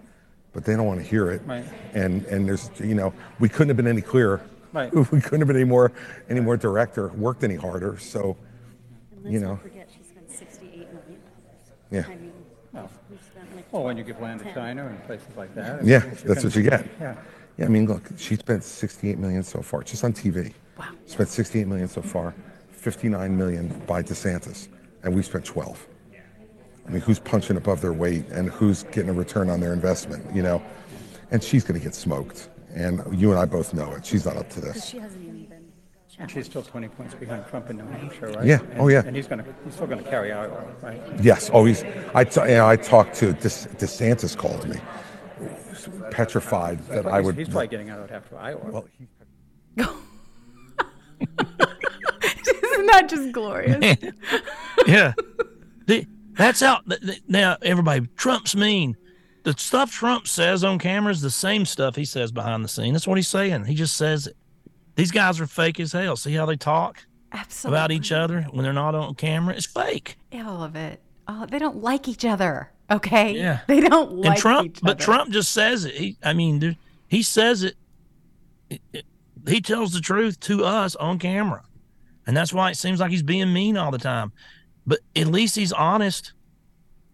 [0.52, 1.42] but they don't want to hear it.
[1.46, 1.64] Right.
[1.92, 4.40] And and there's you know we couldn't have been any clearer.
[4.72, 4.92] Right.
[5.12, 5.92] We couldn't have been any more
[6.28, 7.98] any more direct or worked any harder.
[7.98, 8.36] So
[9.24, 9.56] And You know.
[9.62, 11.20] forget she spent 68 million.
[11.90, 12.32] yeah, I mean,
[13.10, 13.72] we spent like.
[13.72, 15.84] Well, when you give land to China and places like that.
[15.84, 16.86] yeah, that's what you get.
[17.00, 17.14] Yeah.
[17.56, 20.52] Yeah, I mean, look, she spent 68 million so far, just on TV.
[20.76, 20.86] Wow.
[21.06, 22.34] Spent 68 million so far,
[22.72, 24.66] 59 million by DeSantis,
[25.04, 25.86] and we spent 12.
[26.86, 30.34] I mean, who's punching above their weight and who's getting a return on their investment,
[30.34, 30.62] you know?
[31.30, 32.50] And she's going to get smoked.
[32.74, 34.04] And you and I both know it.
[34.04, 34.84] She's not up to this.
[34.86, 35.72] she hasn't even been
[36.18, 38.44] And she's still 20 points behind Trump in New Hampshire, right?
[38.44, 38.60] Yeah.
[38.60, 39.02] And- Oh, yeah.
[39.06, 41.00] And he's going to, he's still going to carry Iowa, right?
[41.22, 41.84] Yes, oh, always.
[42.14, 44.76] I, t- you know, I talked to DeS- DeSantis called me,
[46.10, 47.36] petrified that I would.
[47.36, 48.60] He's probably getting out after Iowa.
[48.70, 49.06] well, he-
[52.56, 53.96] Isn't that just glorious?
[54.86, 55.12] yeah.
[55.86, 58.96] Did That's how th- th- now everybody Trump's mean.
[59.44, 62.92] The stuff Trump says on camera is the same stuff he says behind the scene.
[62.94, 63.66] That's what he's saying.
[63.66, 64.36] He just says it.
[64.96, 66.16] These guys are fake as hell.
[66.16, 67.76] See how they talk Absolutely.
[67.78, 69.54] about each other when they're not on camera?
[69.54, 70.16] It's fake.
[70.32, 71.00] All of it.
[71.28, 72.70] Oh, they don't like each other.
[72.90, 73.36] Okay.
[73.36, 73.60] Yeah.
[73.66, 74.98] They don't like and Trump, but.
[74.98, 75.94] Trump just says it.
[75.94, 76.76] He, I mean, dude,
[77.08, 77.76] he says it,
[78.70, 79.04] it- it-
[79.46, 81.62] He tells the truth to us on camera,
[82.26, 84.32] and that's why it seems like he's being mean all the time.
[84.86, 86.32] But at least he's honest.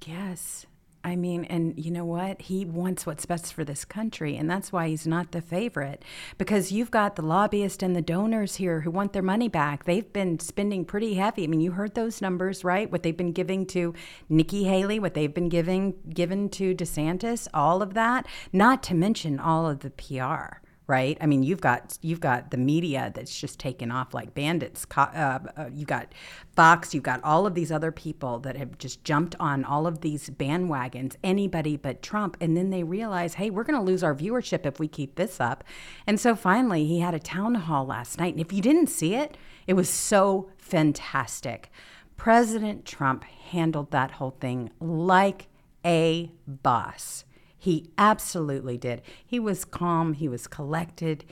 [0.06, 0.66] Yes.
[1.02, 2.42] I mean, and you know what?
[2.42, 6.04] He wants what's best for this country, and that's why he's not the favorite.
[6.36, 9.84] Because you've got the lobbyists and the donors here who want their money back.
[9.84, 11.44] They've been spending pretty heavy.
[11.44, 12.90] I mean, you heard those numbers, right?
[12.92, 13.94] What they've been giving to
[14.28, 18.26] Nikki Haley, what they've been giving given to DeSantis, all of that.
[18.52, 21.16] Not to mention all of the PR right?
[21.20, 24.84] I mean, you've got you've got the media that's just taken off like bandits.
[24.96, 26.12] Uh, uh, you got
[26.56, 30.00] Fox, you've got all of these other people that have just jumped on all of
[30.00, 34.16] these bandwagons, anybody but Trump, and then they realize, hey, we're going to lose our
[34.16, 35.62] viewership if we keep this up.
[36.08, 39.14] And so finally, he had a town hall last night, and if you didn't see
[39.14, 39.36] it,
[39.68, 41.70] it was so fantastic.
[42.16, 45.46] President Trump handled that whole thing like
[45.86, 47.24] a boss.
[47.60, 49.02] He absolutely did.
[49.24, 51.26] He was calm, he was collected.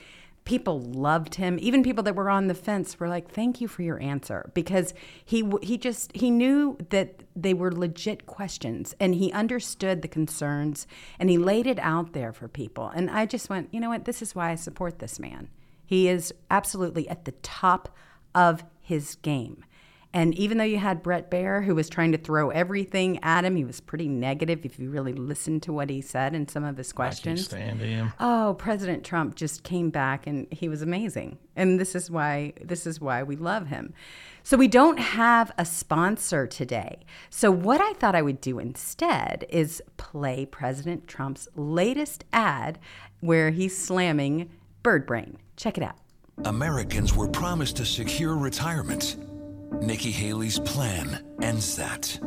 [0.45, 1.57] People loved him.
[1.59, 4.93] Even people that were on the fence were like, "Thank you for your answer," because
[5.25, 10.87] he he just he knew that they were legit questions, and he understood the concerns,
[11.19, 12.87] and he laid it out there for people.
[12.89, 14.05] And I just went, you know what?
[14.05, 15.49] This is why I support this man.
[15.85, 17.89] He is absolutely at the top
[18.35, 19.65] of his game.
[20.11, 23.55] And even though you had Bret Baier, who was trying to throw everything at him,
[23.55, 26.77] he was pretty negative if you really listened to what he said and some of
[26.77, 27.45] his I can't questions.
[27.45, 28.13] stand him.
[28.19, 31.37] Oh, President Trump just came back and he was amazing.
[31.55, 33.93] And this is why this is why we love him.
[34.41, 37.01] So we don't have a sponsor today.
[37.29, 42.79] So what I thought I would do instead is play President Trump's latest ad
[43.19, 44.49] where he's slamming
[44.81, 45.37] Bird Brain.
[45.55, 45.97] Check it out.
[46.45, 49.17] Americans were promised a secure retirement.
[49.81, 52.19] Nikki Haley's plan ends that.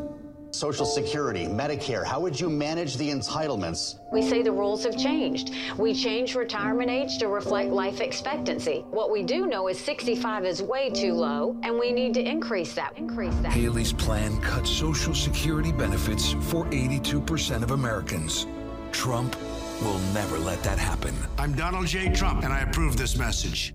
[0.53, 3.95] Social Security, Medicare, how would you manage the entitlements?
[4.13, 5.51] We say the rules have changed.
[5.79, 8.85] We changed retirement age to reflect life expectancy.
[8.91, 12.75] What we do know is 65 is way too low, and we need to increase
[12.75, 12.97] that.
[12.99, 13.53] Increase that.
[13.53, 18.47] Haley's plan cuts Social Security benefits for 82% of Americans.
[18.93, 19.35] Trump
[19.81, 21.15] will never let that happen.
[21.39, 22.13] I'm Donald J.
[22.13, 23.75] Trump, and I approve this message.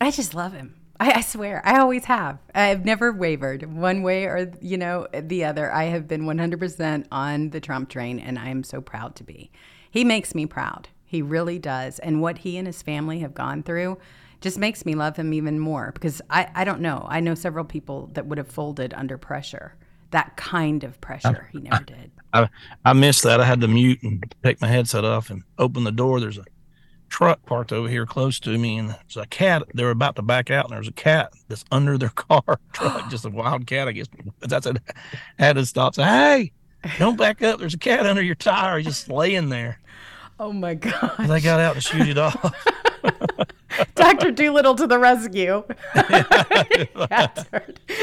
[0.00, 0.74] I just love him.
[1.00, 2.38] I, I swear, I always have.
[2.54, 5.72] I've never wavered one way or you know the other.
[5.72, 9.50] I have been 100% on the Trump train, and I am so proud to be.
[9.90, 10.88] He makes me proud.
[11.04, 11.98] He really does.
[11.98, 13.98] And what he and his family have gone through
[14.40, 17.06] just makes me love him even more because I, I don't know.
[17.08, 19.74] I know several people that would have folded under pressure.
[20.10, 22.10] That kind of pressure, he never did.
[22.32, 22.48] I
[22.84, 23.40] I missed that.
[23.40, 26.20] I had to mute and take my headset off and open the door.
[26.20, 26.44] There's a
[27.14, 29.62] truck parked over here close to me, and there's a cat.
[29.72, 33.08] They were about to back out, and there's a cat that's under their car truck,
[33.10, 34.08] just a wild cat, I guess.
[34.40, 34.74] That's a
[35.38, 35.94] had to stop.
[35.94, 36.52] Say, hey,
[36.98, 37.60] don't back up.
[37.60, 39.78] There's a cat under your tire, He's just laying there.
[40.40, 41.14] Oh my God.
[41.20, 42.34] They got out to shoot it off.
[43.94, 44.30] Dr.
[44.30, 45.64] Dolittle to the rescue.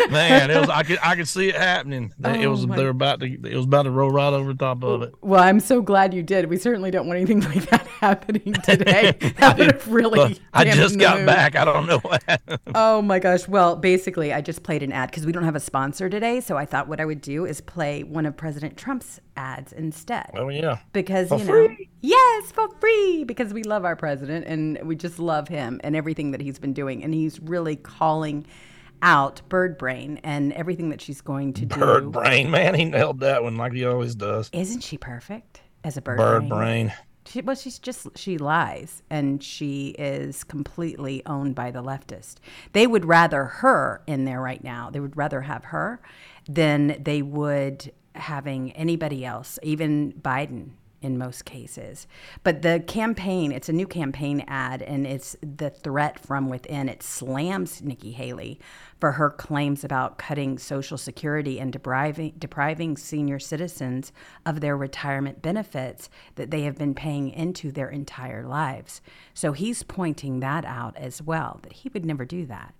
[0.09, 0.69] Man, it was.
[0.69, 0.99] I could.
[1.03, 2.13] I could see it happening.
[2.23, 2.67] it Oh was.
[2.67, 3.25] my- They were about to.
[3.25, 5.13] It was about to roll right over the top of it.
[5.21, 6.49] Well, I'm so glad you did.
[6.49, 9.11] We certainly don't want anything like that happening today.
[9.39, 10.19] That would have really.
[10.19, 11.25] Look, I just got mood.
[11.27, 11.55] back.
[11.55, 12.59] I don't know what happened.
[12.75, 13.47] Oh my gosh.
[13.47, 16.39] Well, basically, I just played an ad because we don't have a sponsor today.
[16.41, 20.29] So I thought what I would do is play one of President Trump's ads instead.
[20.35, 20.79] Oh yeah.
[20.93, 21.89] Because, For you know, free?
[22.01, 26.31] yes, for free, because we love our president and we just love him and everything
[26.31, 27.03] that he's been doing.
[27.03, 28.45] And he's really calling
[29.01, 31.79] out Bird Brain and everything that she's going to do.
[31.79, 32.75] Bird brain, man.
[32.75, 34.49] He nailed that one like he always does.
[34.53, 36.93] Isn't she perfect as a bird, Bird brain.
[37.25, 42.35] She, well, she's just she lies, and she is completely owned by the leftist.
[42.73, 44.89] They would rather her in there right now.
[44.89, 46.01] They would rather have her
[46.49, 50.71] than they would having anybody else, even Biden
[51.01, 52.07] in most cases.
[52.43, 56.87] But the campaign, it's a new campaign ad, and it's the threat from within.
[56.89, 58.59] It slams Nikki Haley
[58.99, 64.11] for her claims about cutting Social Security and depriving, depriving senior citizens
[64.45, 69.01] of their retirement benefits that they have been paying into their entire lives.
[69.33, 72.75] So he's pointing that out as well, that he would never do that.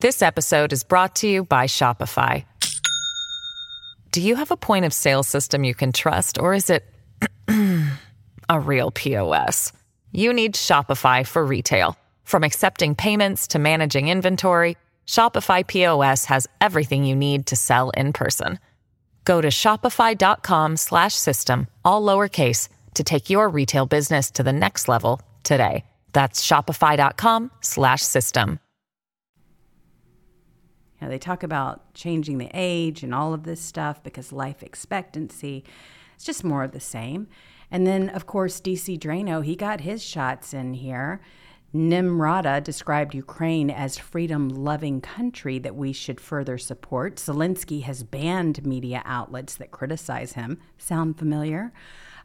[0.00, 2.46] This episode is brought to you by Shopify.
[4.12, 6.84] Do you have a point of sale system you can trust, or is it
[8.50, 9.72] a real POS?
[10.12, 11.96] You need Shopify for retail.
[12.24, 14.76] From accepting payments to managing inventory,
[15.06, 18.58] Shopify POS has everything you need to sell in person.
[19.24, 24.88] Go to shopify.com slash system, all lowercase, to take your retail business to the next
[24.88, 25.84] level today.
[26.12, 28.58] That's shopify.com slash system.
[31.00, 34.62] You know, they talk about changing the age and all of this stuff because life
[34.62, 35.64] expectancy,
[36.16, 37.28] it's just more of the same.
[37.70, 41.20] And then, of course, DC Draino, he got his shots in here.
[41.72, 47.16] Nimrata described Ukraine as freedom loving country that we should further support.
[47.16, 50.58] Zelensky has banned media outlets that criticize him.
[50.78, 51.72] Sound familiar?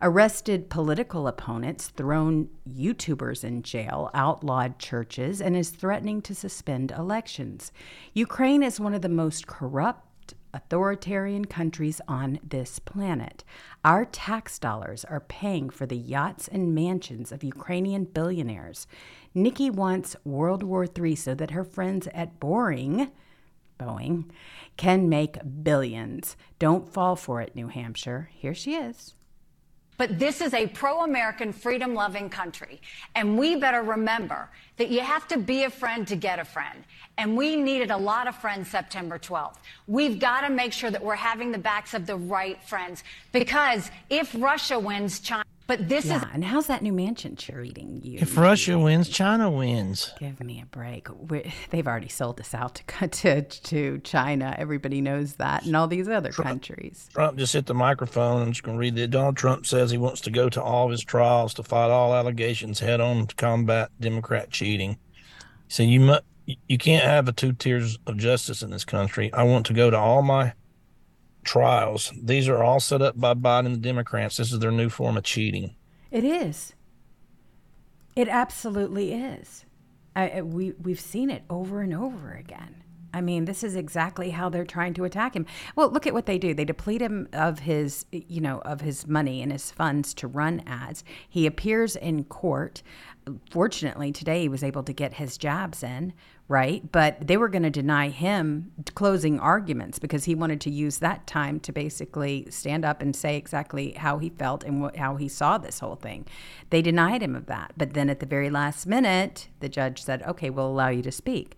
[0.02, 7.72] Arrested political opponents, thrown YouTubers in jail, outlawed churches, and is threatening to suspend elections.
[8.14, 10.05] Ukraine is one of the most corrupt
[10.56, 13.43] authoritarian countries on this planet.
[13.84, 18.88] Our tax dollars are paying for the yachts and mansions of Ukrainian billionaires.
[19.34, 23.12] Nikki wants World War III so that her friends at Boring,
[23.78, 24.30] Boeing,
[24.78, 26.38] can make billions.
[26.58, 28.30] Don't fall for it, New Hampshire.
[28.34, 29.14] Here she is.
[29.98, 32.82] But this is a pro American, freedom loving country.
[33.16, 36.84] And we better remember that you have to be a friend to get a friend.
[37.18, 39.56] And we needed a lot of friends September 12th.
[39.88, 43.04] We've got to make sure that we're having the backs of the right friends.
[43.32, 45.46] Because if Russia wins, China.
[45.68, 46.24] But this yeah, is.
[46.34, 48.20] and how's that new mansion treating you?
[48.22, 50.13] If Russia wins, China wins.
[50.20, 51.07] Give me a break.
[51.09, 54.55] We're, they've already sold us out to, to to China.
[54.59, 57.09] Everybody knows that, and all these other Trump, countries.
[57.13, 58.43] Trump just hit the microphone.
[58.43, 59.09] I'm just going to read it.
[59.09, 62.13] Donald Trump says he wants to go to all of his trials to fight all
[62.13, 64.97] allegations head on to combat Democrat cheating.
[65.68, 69.34] So you mu- you can't have a two tiers of justice in this country.
[69.34, 70.53] I want to go to all my
[71.46, 72.12] trials.
[72.22, 74.38] These are all set up by Biden and the Democrats.
[74.38, 75.76] This is their new form of cheating.
[76.12, 76.74] It is.
[78.16, 79.66] It absolutely is.
[80.16, 82.84] I, we we've seen it over and over again.
[83.16, 85.45] I mean, this is exactly how they're trying to attack him.
[85.78, 86.53] Well, look at what they do.
[86.53, 90.61] They deplete him of his, you know, of his money and his funds to run
[90.68, 91.05] ads.
[91.30, 92.84] He appears in court.
[93.49, 96.11] Fortunately, today he was able to get his jabs in,
[96.49, 96.91] right?
[96.91, 101.26] But they were going to deny him closing arguments because he wanted to use that
[101.26, 105.57] time to basically stand up and say exactly how he felt and how he saw
[105.57, 106.28] this whole thing.
[106.70, 107.72] They denied him of that.
[107.78, 111.13] But then at the very last minute, the judge said, okay, we'll allow you to
[111.13, 111.55] speak.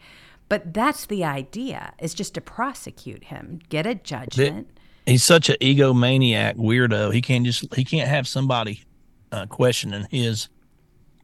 [0.49, 4.69] But that's the idea, is just to prosecute him, get a judgment.
[5.05, 7.13] He's such an egomaniac weirdo.
[7.13, 8.83] He can't just he can't have somebody
[9.31, 10.49] uh, questioning his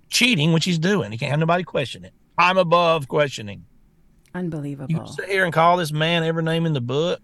[0.10, 1.12] cheating, which he's doing.
[1.12, 2.14] He can't have nobody question it.
[2.38, 3.66] I'm above questioning.
[4.34, 4.92] Unbelievable.
[4.94, 7.22] You sit here and call this man every name in the book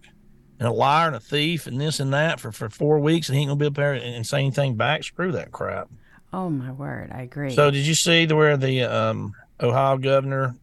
[0.60, 3.36] and a liar and a thief and this and that for, for four weeks and
[3.36, 5.04] he ain't gonna be up there and say anything back.
[5.04, 5.90] Screw that crap.
[6.32, 7.56] Oh my word, I agree.
[7.56, 10.56] So did you see the where the um, Ohio governor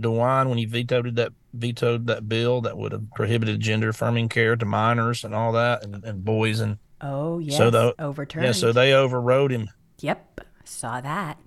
[0.00, 4.56] DeWine when he vetoed that vetoed that bill that would have prohibited gender affirming care
[4.56, 8.46] to minors and all that and, and boys and oh yes, so the, overturned.
[8.46, 9.70] Yeah, so they overrode him.
[10.00, 11.38] Yep, saw that.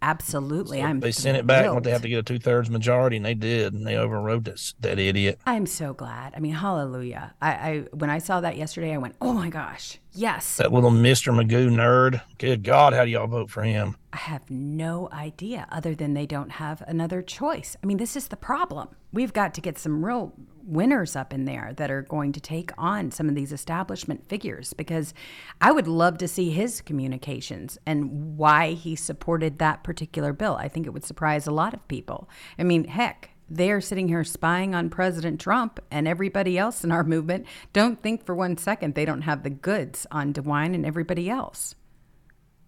[0.00, 1.00] Absolutely, So I'm.
[1.00, 3.34] they sent it back when they have to get a two thirds majority, and they
[3.34, 5.40] did, and they overrode this that idiot.
[5.46, 6.34] I'm so glad.
[6.36, 7.34] I mean, hallelujah.
[7.42, 10.90] I, I when I saw that yesterday, I went, "Oh my gosh, yes!" That little
[10.90, 12.22] Mister Magoo nerd.
[12.38, 13.96] Good God, how do y'all vote for him?
[14.12, 17.76] I have no idea, other than they don't have another choice.
[17.82, 18.88] I mean, this is the problem.
[19.12, 20.32] We've got to get some real
[20.68, 24.74] winners up in there that are going to take on some of these establishment figures
[24.74, 25.14] because
[25.60, 30.56] I would love to see his communications and why he supported that particular bill.
[30.56, 32.28] I think it would surprise a lot of people.
[32.58, 37.04] I mean, heck, they're sitting here spying on President Trump and everybody else in our
[37.04, 37.46] movement.
[37.72, 41.74] Don't think for one second they don't have the goods on DeWine and everybody else.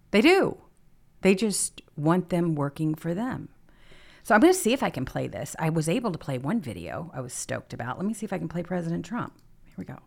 [0.09, 0.57] They do.
[1.21, 3.49] They just want them working for them.
[4.23, 5.55] So I'm going to see if I can play this.
[5.57, 7.97] I was able to play one video I was stoked about.
[7.97, 9.33] Let me see if I can play President Trump.
[9.65, 9.97] Here we go.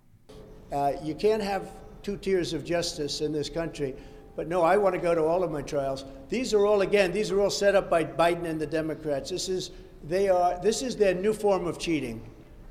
[0.72, 1.70] Uh, you can't have
[2.02, 3.94] two tiers of justice in this country.
[4.36, 6.04] But no, I want to go to all of my trials.
[6.28, 9.30] These are all, again, these are all set up by Biden and the Democrats.
[9.30, 9.70] This is,
[10.04, 12.22] they are, this is their new form of cheating.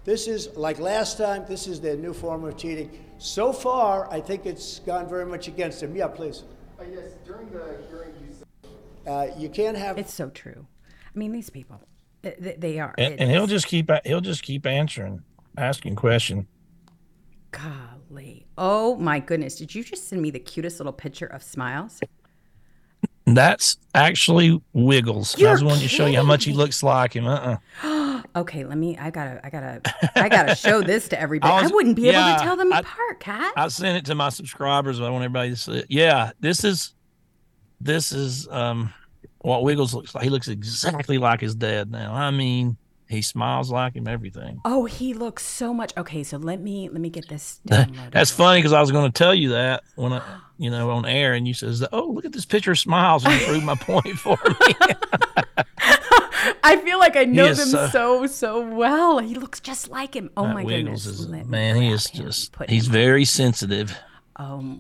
[0.04, 2.92] This is, like last time, this is their new form of cheating.
[3.18, 5.96] So far, I think it's gone very much against them.
[5.96, 6.44] Yeah, please.
[6.78, 9.10] Uh, yes, during the hearing, you said.
[9.10, 9.98] Uh, you can't have.
[9.98, 10.68] It's so true.
[11.16, 11.80] I mean, these people,
[12.22, 12.94] they, they are.
[12.98, 15.22] And, and he'll just keep he'll just keep answering,
[15.58, 16.46] asking questions.
[17.52, 18.48] Golly.
[18.58, 19.56] Oh my goodness.
[19.56, 22.00] Did you just send me the cutest little picture of smiles?
[23.26, 25.38] That's actually Wiggles.
[25.38, 27.26] You're I just wanted to show you how much he looks like him.
[27.26, 28.98] Uh uh okay, let me.
[28.98, 29.40] I gotta.
[29.46, 29.82] I gotta.
[30.16, 31.54] I gotta show this to everybody.
[31.60, 33.54] I, was- wouldn't be able to tell them I- apart, Kat.
[33.56, 35.00] I sent it to my subscribers.
[35.00, 35.86] but I want everybody to see it.
[35.90, 36.96] Yeah, this is
[37.80, 38.94] this is um
[39.44, 40.24] what Wiggles looks like.
[40.24, 42.14] He looks exactly like his dad now.
[42.14, 42.78] I mean,
[43.08, 44.60] He smiles like him, everything.
[44.66, 45.94] Oh, he looks so much.
[45.98, 48.12] Okay, so let me let me get this downloaded.
[48.12, 50.22] That's funny because I was going to tell you that when I,
[50.58, 53.40] you know, on air, and you says, "Oh, look at this picture of smiles," and
[53.40, 54.94] you proved my point for me.
[56.66, 59.20] I feel like I know them so- so so well.
[59.20, 60.30] He looks just like him.
[60.36, 61.20] Oh my Wiggles goodness.
[61.20, 61.76] is man.
[61.76, 63.96] He is just he's him- very sensitive.
[64.38, 64.80] Oh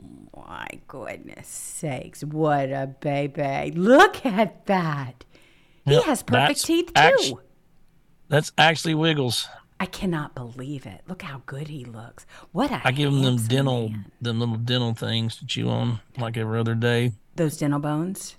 [0.53, 2.23] my goodness sakes!
[2.23, 3.71] What a baby!
[3.71, 5.25] Look at that.
[5.85, 6.91] He Yep, has perfect teeth too.
[6.95, 7.31] act-
[8.29, 9.47] That's actually Wiggles.
[9.79, 11.01] I cannot believe it.
[11.07, 12.25] Look how good he looks.
[12.51, 14.11] What a I give him them dental, man.
[14.21, 17.13] them little dental things to chew on like every other day.
[17.35, 18.35] those dental bones.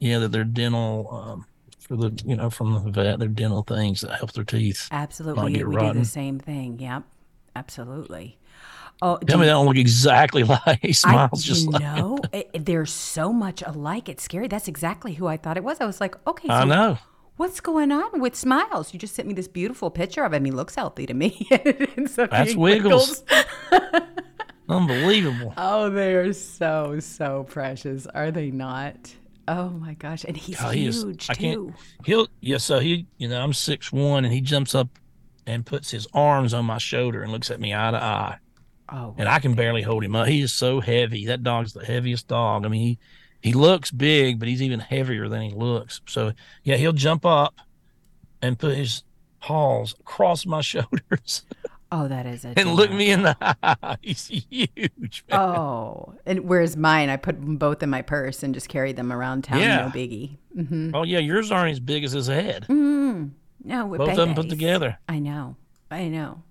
[0.00, 1.46] Yeah, that they're dental um,
[1.78, 3.18] for the you know from the vet.
[3.18, 4.88] They're dental things that help their teeth.
[4.90, 6.80] Absolutely, we do the same thing.
[6.80, 7.02] Yep,
[7.54, 8.38] absolutely.
[9.02, 11.82] Oh, Tell do me they don't look exactly like he I, smiles just you like.
[11.82, 14.08] know, it, they're so much alike.
[14.08, 14.48] It's scary.
[14.48, 15.80] That's exactly who I thought it was.
[15.80, 16.98] I was like, okay, I so know.
[17.36, 18.94] What's going on with Smiles?
[18.94, 20.46] You just sent me this beautiful picture of him.
[20.46, 21.46] He looks healthy to me.
[22.08, 23.24] So That's he Wiggles.
[24.68, 25.52] Unbelievable.
[25.56, 29.14] Oh, they are so so precious, are they not?
[29.46, 31.74] Oh my gosh, and he's God, he is- huge I too.
[32.04, 32.56] He'll yeah.
[32.58, 34.88] So he, you know, I'm six one, and he jumps up
[35.46, 38.38] and puts his arms on my shoulder and looks at me eye to eye.
[38.88, 40.28] Oh, and I can barely hold him up.
[40.28, 41.26] He is so heavy.
[41.26, 42.64] That dog's the heaviest dog.
[42.64, 42.98] I mean, he
[43.40, 46.00] he looks big, but he's even heavier than he looks.
[46.06, 46.32] So
[46.62, 47.54] yeah, he'll jump up
[48.42, 49.02] and put his
[49.40, 51.44] paws across my shoulders
[51.92, 53.96] Oh, that is a and look me in the eye.
[54.02, 55.24] He's huge.
[55.30, 55.40] man.
[55.40, 59.12] Oh, and whereas mine, I put them both in my purse and just carried them
[59.12, 59.60] around town.
[59.60, 59.76] Yeah.
[59.76, 60.36] No biggie.
[60.56, 60.90] Mm-hmm.
[60.94, 62.66] Oh yeah, yours aren't as big as his head.
[62.68, 63.30] Mm.
[63.62, 64.98] No, Both of them put together.
[65.08, 65.56] I know.
[65.90, 66.42] I know.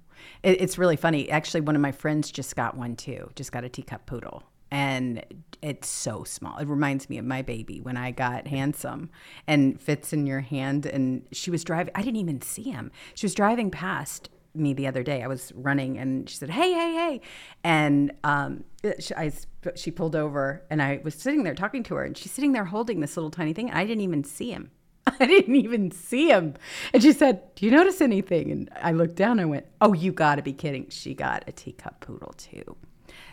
[0.45, 1.29] It, it's really funny.
[1.29, 3.29] Actually, one of my friends just got one too.
[3.35, 4.43] Just got a teacup poodle.
[4.71, 5.23] And
[5.61, 6.57] it's so small.
[6.57, 9.09] It reminds me of my baby when I got handsome
[9.47, 10.85] and fits in your hand.
[10.85, 12.91] And she was driving, I didn't even see him.
[13.15, 15.21] She was driving past me the other day.
[15.23, 17.21] I was running and she said, Hey, hey, hey.
[17.63, 18.63] And um,
[18.99, 19.31] she, I,
[19.75, 22.65] she pulled over and I was sitting there talking to her and she's sitting there
[22.65, 23.69] holding this little tiny thing.
[23.69, 24.71] And I didn't even see him.
[25.20, 26.56] I didn't even see him.
[26.93, 28.51] And she said, Do you notice anything?
[28.51, 30.88] And I looked down and went, Oh, you got to be kidding.
[30.89, 32.76] She got a teacup poodle too.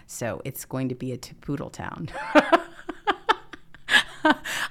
[0.06, 2.10] So it's going to be a t- poodle town.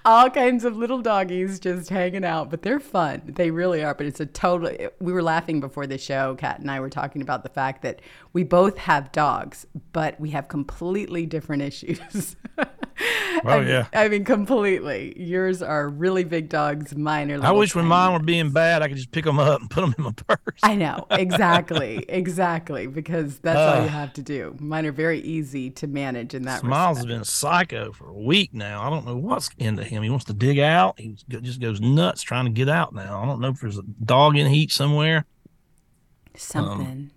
[0.06, 3.22] All kinds of little doggies just hanging out, but they're fun.
[3.26, 3.94] They really are.
[3.94, 6.36] But it's a totally, we were laughing before the show.
[6.36, 8.02] Kat and I were talking about the fact that
[8.34, 12.36] we both have dogs, but we have completely different issues.
[13.44, 13.88] Oh, I yeah.
[13.94, 15.20] I mean, completely.
[15.20, 16.96] Yours are really big dogs.
[16.96, 17.44] Mine are.
[17.44, 19.82] I wish when mine were being bad, I could just pick them up and put
[19.82, 20.60] them in my purse.
[20.62, 24.56] I know exactly, exactly, because that's all you have to do.
[24.60, 27.10] Mine are very easy to manage in that Smiles respect.
[27.10, 28.84] has been psycho for a week now.
[28.84, 30.04] I don't know what's into him.
[30.04, 31.00] He wants to dig out.
[31.00, 33.24] He just goes nuts trying to get out now.
[33.24, 35.18] I don't know if there's a dog in heat somewhere.
[35.18, 37.12] Um, Something,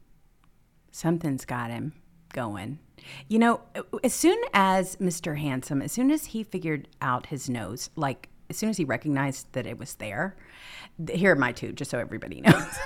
[0.91, 1.93] something's got him
[2.33, 2.79] going.
[3.29, 3.61] You know,
[4.03, 5.39] as soon as Mr.
[5.39, 9.53] Handsome, as soon as he figured out his nose, like as soon as he recognized
[9.53, 10.37] that it was there,
[11.11, 12.79] here are my two, just so everybody knows.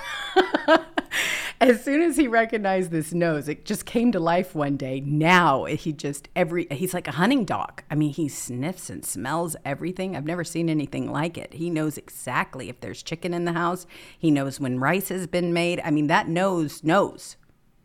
[1.61, 5.01] as soon as he recognized this nose, it just came to life one day.
[5.01, 7.83] Now he just every he's like a hunting dog.
[7.91, 10.17] I mean, he sniffs and smells everything.
[10.17, 11.55] I've never seen anything like it.
[11.55, 13.87] He knows exactly if there's chicken in the house.
[14.19, 15.81] He knows when rice has been made.
[15.85, 17.37] I mean, that nose knows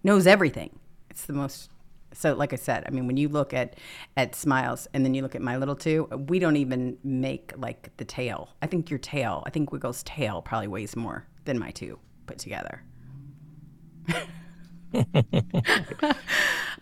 [0.04, 0.80] knows everything.
[1.10, 1.70] It's the most
[2.14, 3.76] so like I said, I mean when you look at
[4.18, 7.96] at Smiles and then you look at my little two, we don't even make like
[7.98, 8.50] the tail.
[8.62, 12.38] I think your tail, I think Wiggle's tail probably weighs more than my two put
[12.38, 12.84] together.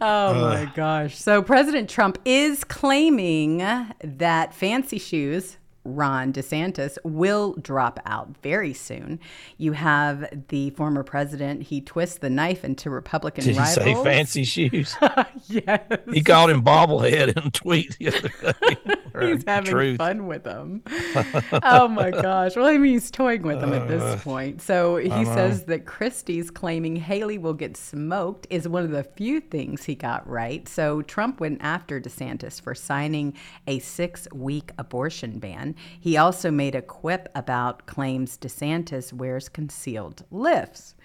[0.03, 1.15] Oh my gosh.
[1.15, 3.59] So President Trump is claiming
[4.03, 9.19] that fancy shoes, Ron DeSantis, will drop out very soon.
[9.57, 13.75] You have the former president, he twists the knife into Republican Did he rivals.
[13.75, 14.95] say fancy shoes?
[15.47, 15.81] yes.
[16.13, 18.95] He called him bobblehead in a tweet the other day.
[19.19, 19.97] He's having Truth.
[19.97, 20.83] fun with them.
[21.63, 22.55] oh my gosh.
[22.55, 24.61] Well, I mean, he's toying with them at this Uh, point.
[24.61, 29.39] So he says that Christie's claiming Haley will get smoked is one of the few
[29.41, 30.67] things he got right.
[30.67, 33.33] So Trump went after DeSantis for signing
[33.67, 35.75] a six week abortion ban.
[35.99, 40.95] He also made a quip about claims DeSantis wears concealed lifts.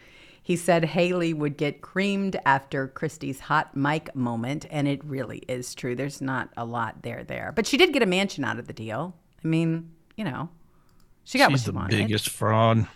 [0.47, 5.75] He said Haley would get creamed after Christie's hot mic moment, and it really is
[5.75, 5.97] true.
[5.97, 7.51] There's not a lot there there.
[7.53, 9.17] But she did get a mansion out of the deal.
[9.45, 10.49] I mean, you know,
[11.25, 11.97] she got She's what she the wanted.
[11.97, 12.87] biggest fraud.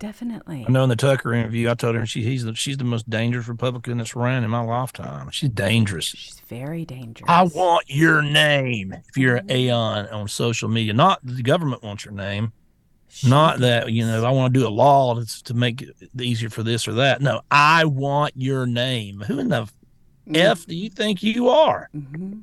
[0.00, 0.66] Definitely.
[0.68, 3.08] I know in the Tucker interview, I told her she he's the, she's the most
[3.08, 5.30] dangerous Republican that's ran in my lifetime.
[5.30, 6.04] She's dangerous.
[6.04, 7.24] She's very dangerous.
[7.26, 10.92] I want your name if you're an Aeon on social media.
[10.92, 12.52] Not the government wants your name.
[13.24, 16.50] Not that, you know, I want to do a law to, to make it easier
[16.50, 17.20] for this or that.
[17.20, 19.20] No, I want your name.
[19.20, 19.68] Who in the
[20.34, 21.88] F do you think you are?
[21.94, 22.40] Mm-hmm.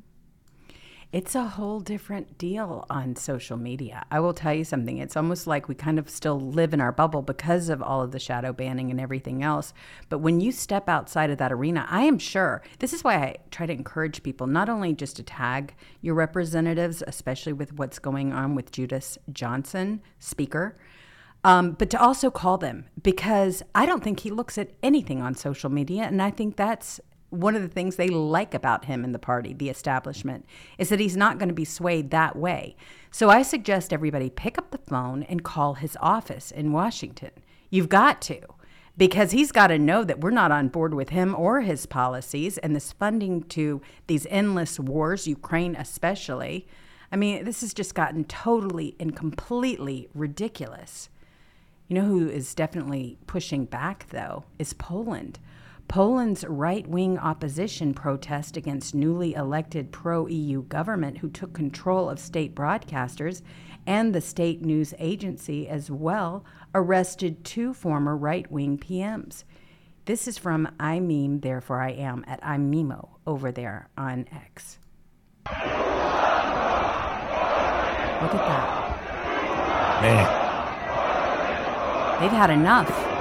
[1.11, 4.05] It's a whole different deal on social media.
[4.11, 4.99] I will tell you something.
[4.99, 8.11] It's almost like we kind of still live in our bubble because of all of
[8.11, 9.73] the shadow banning and everything else.
[10.09, 13.37] But when you step outside of that arena, I am sure this is why I
[13.49, 18.31] try to encourage people not only just to tag your representatives, especially with what's going
[18.31, 20.75] on with Judas Johnson, Speaker,
[21.43, 25.33] um, but to also call them because I don't think he looks at anything on
[25.33, 26.03] social media.
[26.03, 26.99] And I think that's
[27.29, 30.45] one of the things they like about him in the party, the establishment,
[30.77, 32.75] is that he's not going to be swayed that way.
[33.11, 37.31] So I suggest everybody pick up the phone and call his office in Washington.
[37.69, 38.41] You've got to,
[38.97, 42.57] because he's got to know that we're not on board with him or his policies
[42.57, 46.67] and this funding to these endless wars, Ukraine especially.
[47.11, 51.09] I mean, this has just gotten totally and completely ridiculous.
[51.87, 55.39] You know who is definitely pushing back, though, is Poland.
[55.89, 62.19] Poland's right wing opposition protest against newly elected pro EU government who took control of
[62.19, 63.41] state broadcasters
[63.87, 69.45] and the state news agency as well arrested two former right wing PMs.
[70.05, 74.77] This is from I meme, therefore I am at I'm Mimo over there on X.
[75.47, 75.57] Look
[78.35, 80.01] at that.
[80.03, 80.39] Man.
[82.21, 83.18] They've had enough.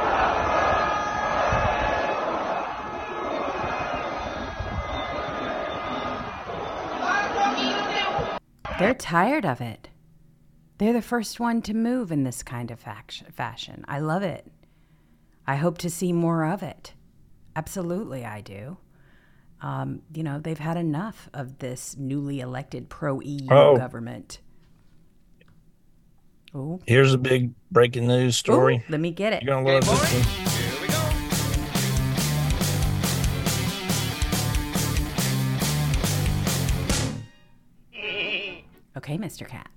[8.79, 9.89] They're tired of it.
[10.79, 13.85] They're the first one to move in this kind of fashion.
[13.89, 14.47] I love it.
[15.47, 16.95] I hope to see more of it.
[17.57, 18.76] Absolutely, I do.
[19.61, 23.76] Um, you know, they've had enough of this newly elected pro EU Oh.
[23.76, 24.41] government.
[26.55, 28.85] Oh, Here's a big breaking news story.
[28.89, 29.43] let me get it.
[29.43, 30.58] You're gonna love this one.
[38.99, 39.49] Okay, Mr.
[39.49, 39.70] Cat.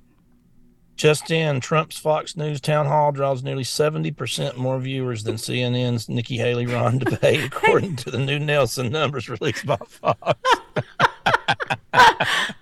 [0.97, 6.37] Just in, Trump's Fox News town hall draws nearly 70% more viewers than CNN's Nikki
[6.37, 10.39] Haley Ron debate, according to the new Nielsen numbers released by Fox.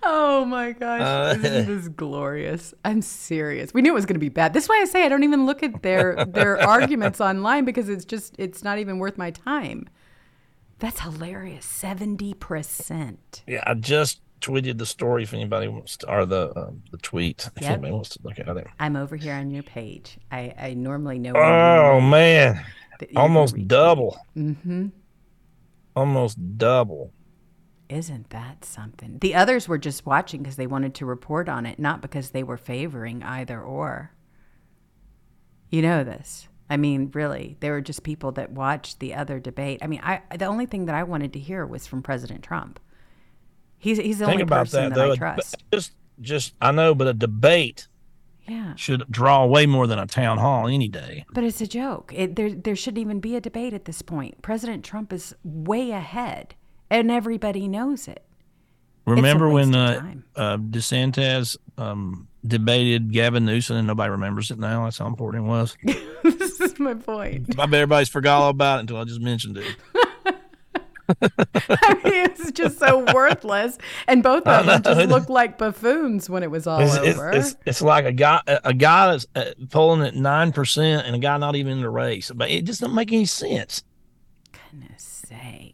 [0.04, 2.74] Oh my gosh, Uh, isn't this glorious?
[2.86, 3.74] I'm serious.
[3.74, 4.54] We knew it was going to be bad.
[4.54, 8.06] That's why I say I don't even look at their their arguments online because it's
[8.06, 9.88] just it's not even worth my time.
[10.80, 11.66] That's hilarious.
[11.66, 13.44] Seventy percent.
[13.48, 17.50] Yeah, I just tweeted the story if anybody wants to, or the um, the tweet
[17.56, 17.72] if Yep.
[17.72, 18.68] anybody wants to look at it.
[18.80, 20.18] I'm over here on your page.
[20.32, 21.34] I I normally know.
[21.36, 22.64] Oh man,
[23.16, 24.88] almost double, Mm-hmm.
[25.96, 27.14] almost double.
[27.90, 29.18] Isn't that something?
[29.20, 32.44] The others were just watching because they wanted to report on it, not because they
[32.44, 34.12] were favoring either or.
[35.72, 36.48] You know this.
[36.70, 39.80] I mean, really, they were just people that watched the other debate.
[39.82, 42.80] I mean, I the only thing that I wanted to hear was from President Trump.
[43.80, 45.16] He's he's the Think only about person that that, though.
[45.16, 45.64] Trust.
[45.74, 47.88] Just, just I know, but a debate
[48.48, 48.76] Yeah.
[48.76, 51.26] should draw way more than a town hall any day.
[51.32, 52.12] But it's a joke.
[52.16, 54.42] It, there, there shouldn't even be a debate at this point.
[54.42, 56.56] President Trump is way ahead,
[56.90, 58.26] and everybody knows it.
[59.06, 64.84] Remember when uh, uh, DeSantis um, debated Gavin Newsom and nobody remembers it now?
[64.84, 65.76] That's how important it was.
[66.24, 67.48] this is my point.
[67.58, 69.66] I bet everybody's forgot all about it until I just mentioned it.
[71.22, 76.44] I mean, it's just so worthless, and both of them just looked like buffoons when
[76.44, 77.32] it was all It's, it's, over.
[77.32, 81.20] it's, it's like a guy a guy that's uh, pulling at nine percent and a
[81.20, 82.32] guy not even in the race.
[82.34, 83.84] But it just doesn't make any sense.
[84.72, 85.69] Goodness sakes.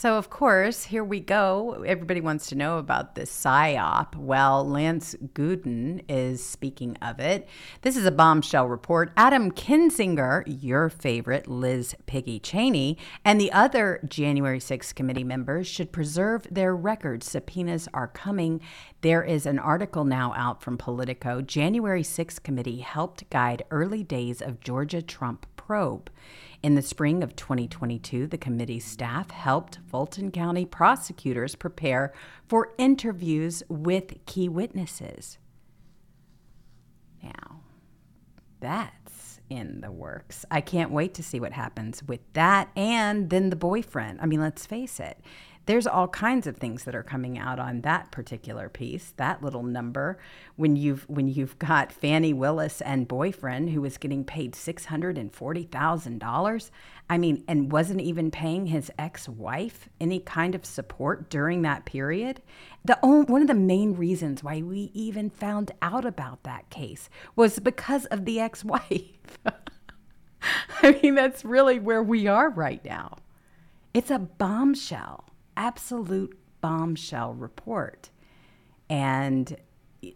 [0.00, 1.84] So, of course, here we go.
[1.86, 4.16] Everybody wants to know about this PSYOP.
[4.16, 7.46] Well, Lance Gooden is speaking of it.
[7.82, 9.12] This is a bombshell report.
[9.14, 12.96] Adam Kinzinger, your favorite, Liz Piggy Cheney,
[13.26, 17.30] and the other January 6th committee members should preserve their records.
[17.30, 18.62] Subpoenas are coming.
[19.02, 21.42] There is an article now out from Politico.
[21.42, 26.10] January 6th committee helped guide early days of Georgia Trump probe.
[26.64, 32.12] In the spring of 2022, the committee's staff helped Fulton County prosecutors prepare
[32.48, 35.38] for interviews with key witnesses.
[37.22, 37.60] Now,
[38.58, 40.44] that's in the works.
[40.50, 44.18] I can't wait to see what happens with that and then the boyfriend.
[44.20, 45.20] I mean, let's face it.
[45.66, 49.62] There's all kinds of things that are coming out on that particular piece, that little
[49.62, 50.18] number.
[50.56, 55.16] When you've when you've got Fani Willis and boyfriend who was getting paid six hundred
[55.16, 56.70] and forty thousand dollars,
[57.08, 62.42] I mean, and wasn't even paying his ex-wife any kind of support during that period.
[62.84, 67.10] The only, one of the main reasons why we even found out about that case
[67.36, 69.38] was because of the ex-wife.
[70.82, 73.18] I mean, that's really where we are right now.
[73.92, 75.29] It's a bombshell
[75.60, 78.10] absolute bombshell report.
[78.88, 79.56] And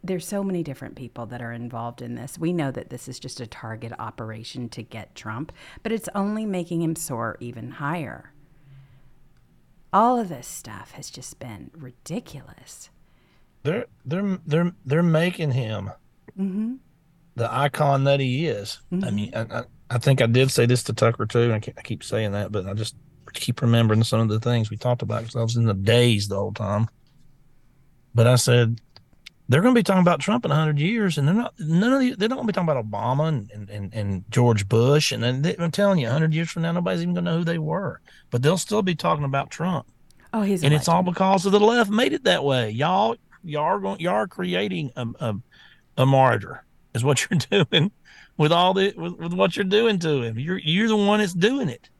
[0.03, 2.39] there's so many different people that are involved in this.
[2.39, 6.47] We know that this is just a target operation to get Trump, but it's only
[6.47, 8.33] making him soar even higher.
[9.93, 12.89] All of this stuff has just been ridiculous.
[13.63, 15.91] They're they're they're they're making him
[16.39, 16.75] mm-hmm.
[17.37, 18.81] the icon that he is.
[18.91, 19.05] Mm-hmm.
[19.05, 21.75] I mean, I, I, I think I did say this to Tucker too, and I,
[21.77, 22.97] I keep saying that, but I just
[23.35, 26.28] keep remembering some of the things we talked about because I was in the days
[26.28, 26.89] the whole time.
[28.14, 28.80] But I said
[29.49, 31.55] they're going to be talking about Trump in hundred years, and they're not.
[31.59, 34.68] None of the, they're not going to be talking about Obama and, and, and George
[34.68, 37.30] Bush, and then they, I'm telling you, hundred years from now, nobody's even going to
[37.30, 38.01] know who they were.
[38.30, 39.87] But they'll still be talking about Trump.
[40.32, 42.70] Oh, he's and it's all because of the left made it that way.
[42.70, 45.35] Y'all, y'all are going, y'all are creating a, a,
[45.99, 46.64] a martyr
[46.95, 47.93] is what you're doing
[48.37, 50.39] with all the with, with what you're doing to him.
[50.39, 51.91] You're you're the one that's doing it.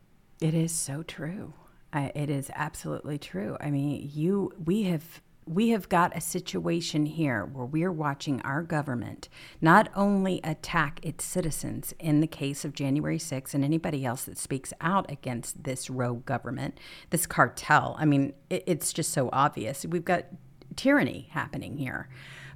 [0.45, 1.55] It is so true.
[1.91, 3.57] I, it is absolutely true.
[3.61, 8.63] I mean, you we have we have got a situation here where we're watching our
[8.63, 9.31] government
[9.63, 14.37] not only attack its citizens in the case of January 6th and anybody else that
[14.37, 16.79] speaks out against this rogue government,
[17.09, 17.97] this cartel.
[17.99, 19.87] I mean, it, it's just so obvious.
[19.87, 20.27] We've got
[20.77, 22.11] tyranny happening here.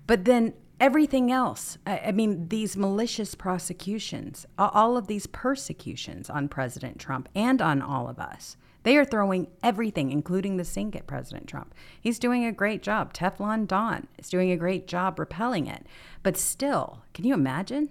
[0.07, 1.79] But then everything else.
[1.87, 7.83] I, I, mean, these malicious prosecutions, all of these persecutions on President Trump and on
[7.83, 8.57] all of us.
[8.85, 11.75] They are throwing everything, including the sink at President Trump.
[12.01, 13.13] He's doing a great job.
[13.13, 15.85] Teflon Don is doing a great job repelling it.
[16.23, 17.91] But still, can you imagine?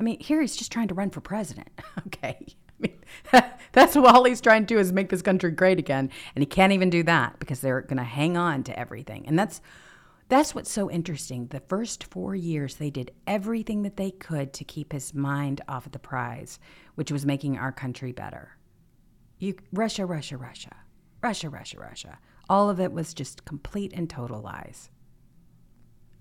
[0.00, 1.68] I mean, here he's just trying to run for president.
[2.06, 2.38] okay.
[2.48, 3.42] I mean,
[3.72, 6.10] that's all he's trying to do is make this country great again.
[6.34, 9.26] And he can't even do that because they're going to hang on to everything.
[9.26, 9.60] And that's
[10.32, 11.46] that's what's so interesting.
[11.48, 15.84] The first four years, they did everything that they could to keep his mind off
[15.84, 16.58] of the prize,
[16.94, 18.56] which was making our country better.
[19.38, 20.74] You, Russia, Russia, Russia,
[21.22, 22.18] Russia, Russia, Russia.
[22.48, 24.88] All of it was just complete and total lies.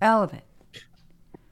[0.01, 0.43] All of it.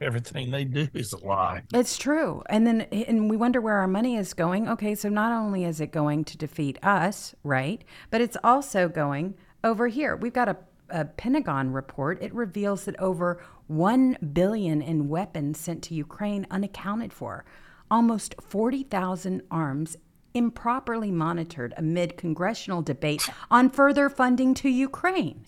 [0.01, 1.63] Everything they do is a lie.
[1.73, 2.43] It's true.
[2.49, 4.67] And then and we wonder where our money is going.
[4.67, 7.85] Okay, so not only is it going to defeat us, right?
[8.09, 10.15] But it's also going over here.
[10.15, 10.57] We've got a
[10.91, 17.13] a Pentagon report, it reveals that over 1 billion in weapons sent to Ukraine unaccounted
[17.13, 17.45] for,
[17.91, 19.97] almost 40,000 arms
[20.33, 25.45] improperly monitored amid congressional debate on further funding to Ukraine.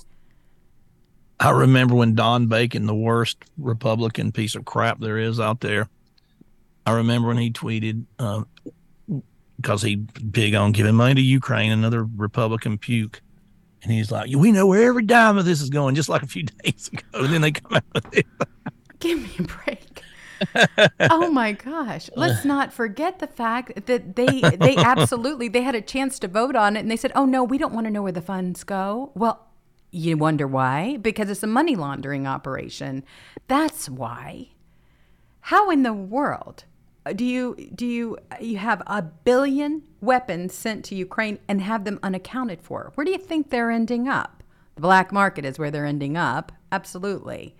[1.39, 5.89] I remember when Don Bacon, the worst Republican piece of crap there is out there,
[6.85, 8.05] I remember when he tweeted,
[9.57, 13.21] because uh, he big on giving money to Ukraine, another Republican puke
[13.83, 16.27] and he's like, "We know where every dime of this is going," just like a
[16.27, 17.03] few days ago.
[17.13, 18.25] And then they come out with it.
[18.99, 20.03] Give me a break.
[21.01, 25.81] oh my gosh let's not forget the fact that they they absolutely they had a
[25.81, 28.01] chance to vote on it and they said oh no we don't want to know
[28.01, 29.47] where the funds go well
[29.91, 33.03] you wonder why because it's a money laundering operation
[33.47, 34.47] that's why
[35.41, 36.63] how in the world
[37.15, 41.99] do you do you you have a billion weapons sent to Ukraine and have them
[42.03, 42.91] unaccounted for?
[42.95, 44.43] Where do you think they're ending up?
[44.75, 46.51] The black market is where they're ending up.
[46.71, 47.55] Absolutely.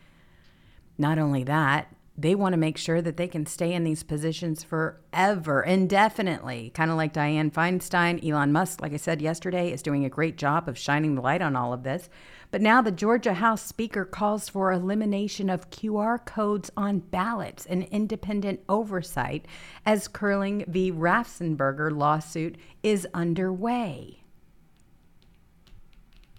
[0.98, 4.64] Not only that, they want to make sure that they can stay in these positions
[4.64, 6.72] forever, indefinitely.
[6.74, 10.38] Kind of like Dianne Feinstein, Elon Musk, like I said yesterday, is doing a great
[10.38, 12.10] job of shining the light on all of this.
[12.52, 17.84] But now the Georgia House Speaker calls for elimination of QR codes on ballots and
[17.86, 19.46] independent oversight
[19.86, 20.92] as Curling v.
[20.92, 24.20] Raffensperger lawsuit is underway.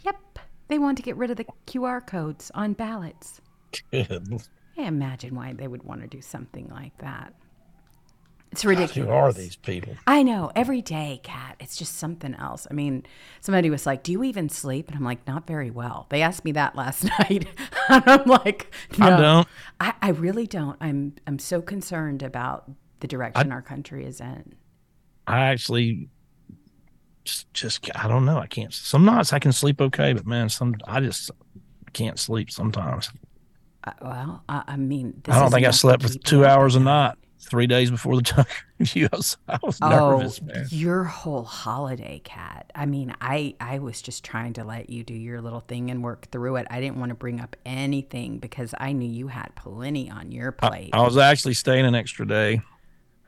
[0.04, 0.38] Yep,
[0.68, 3.40] they want to get rid of the QR codes on ballots.
[3.90, 4.42] Good.
[4.76, 7.34] I imagine why they would want to do something like that.
[8.52, 9.08] It's ridiculous.
[9.08, 9.96] Who are these people?
[10.06, 10.52] I know.
[10.54, 12.66] Every day, Kat, it's just something else.
[12.70, 13.04] I mean,
[13.40, 16.44] somebody was like, "Do you even sleep?" And I'm like, "Not very well." They asked
[16.44, 17.46] me that last night,
[17.88, 19.48] and I'm like, no, "I don't.
[19.80, 20.76] I, I really don't.
[20.82, 24.54] I'm I'm so concerned about the direction I, our country is in."
[25.26, 26.10] I actually
[27.24, 28.36] just just I don't know.
[28.36, 28.72] I can't.
[28.74, 31.30] Some nights I can sleep okay, but man, some I just
[31.94, 33.10] can't sleep sometimes.
[33.84, 37.16] Uh, well, I, I mean, I don't think I slept for two hours a night.
[37.42, 39.08] Three days before the Tucker interview.
[39.12, 40.66] I was, I was nervous, oh, man.
[40.70, 42.70] your whole holiday, cat.
[42.74, 46.02] I mean, I I was just trying to let you do your little thing and
[46.02, 46.66] work through it.
[46.70, 50.52] I didn't want to bring up anything because I knew you had plenty on your
[50.52, 50.90] plate.
[50.92, 52.60] I, I was actually staying an extra day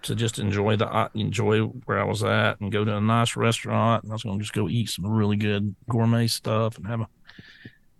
[0.02, 3.36] to just enjoy the uh, enjoy where I was at and go to a nice
[3.36, 4.04] restaurant.
[4.04, 7.00] And I was going to just go eat some really good gourmet stuff and have
[7.00, 7.08] a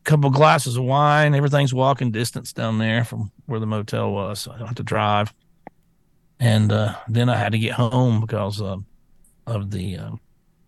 [0.05, 1.35] couple glasses of wine.
[1.35, 4.83] Everything's walking distance down there from where the motel was, so I don't have to
[4.83, 5.33] drive.
[6.41, 8.77] And uh, then I had to get home because uh,
[9.47, 10.11] of the uh,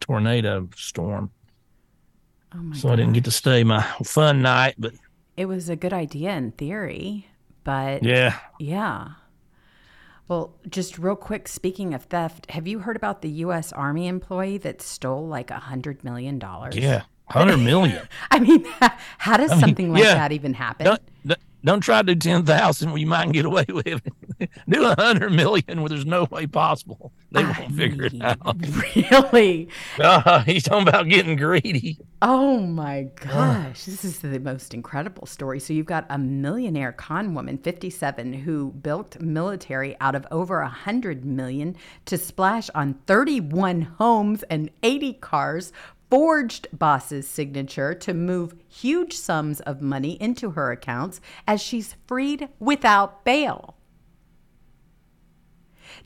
[0.01, 1.31] tornado storm.
[2.55, 4.95] Oh my so I didn't get to stay my fun night, but
[5.37, 7.27] it was a good idea in theory,
[7.65, 9.09] but yeah, yeah.
[10.29, 13.73] Well, just real quick, speaking of theft, have you heard about the U.S.
[13.73, 16.77] Army employee that stole like a hundred million dollars?
[16.77, 18.09] yeah, hundred million.
[18.31, 18.65] I mean,
[19.19, 20.15] how does I mean, something like yeah.
[20.15, 20.87] that even happen?
[20.87, 24.51] Don't, don't- don't try to do ten thousand where you might get away with it.
[24.69, 27.13] do a hundred million where there's no way possible.
[27.33, 28.57] They won't figure it out.
[28.97, 29.69] Really?
[29.99, 31.99] Uh, he's talking about getting greedy.
[32.23, 35.59] Oh my gosh, this is the most incredible story.
[35.61, 40.69] So you've got a millionaire con woman, 57, who built military out of over a
[40.69, 45.73] hundred million to splash on 31 homes and 80 cars.
[46.11, 52.49] Forged Boss's signature to move huge sums of money into her accounts as she's freed
[52.61, 53.77] without bail.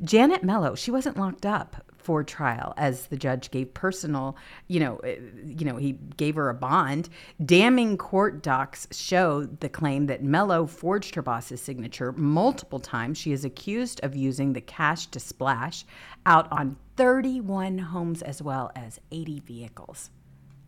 [0.03, 4.36] Janet Mello, she wasn't locked up for trial as the judge gave personal,
[4.68, 5.14] you know, uh,
[5.46, 7.09] you know, he gave her a bond.
[7.44, 13.18] Damning court docs show the claim that Mello forged her boss's signature multiple times.
[13.18, 15.84] She is accused of using the cash to splash
[16.26, 20.11] out on 31 homes as well as 80 vehicles.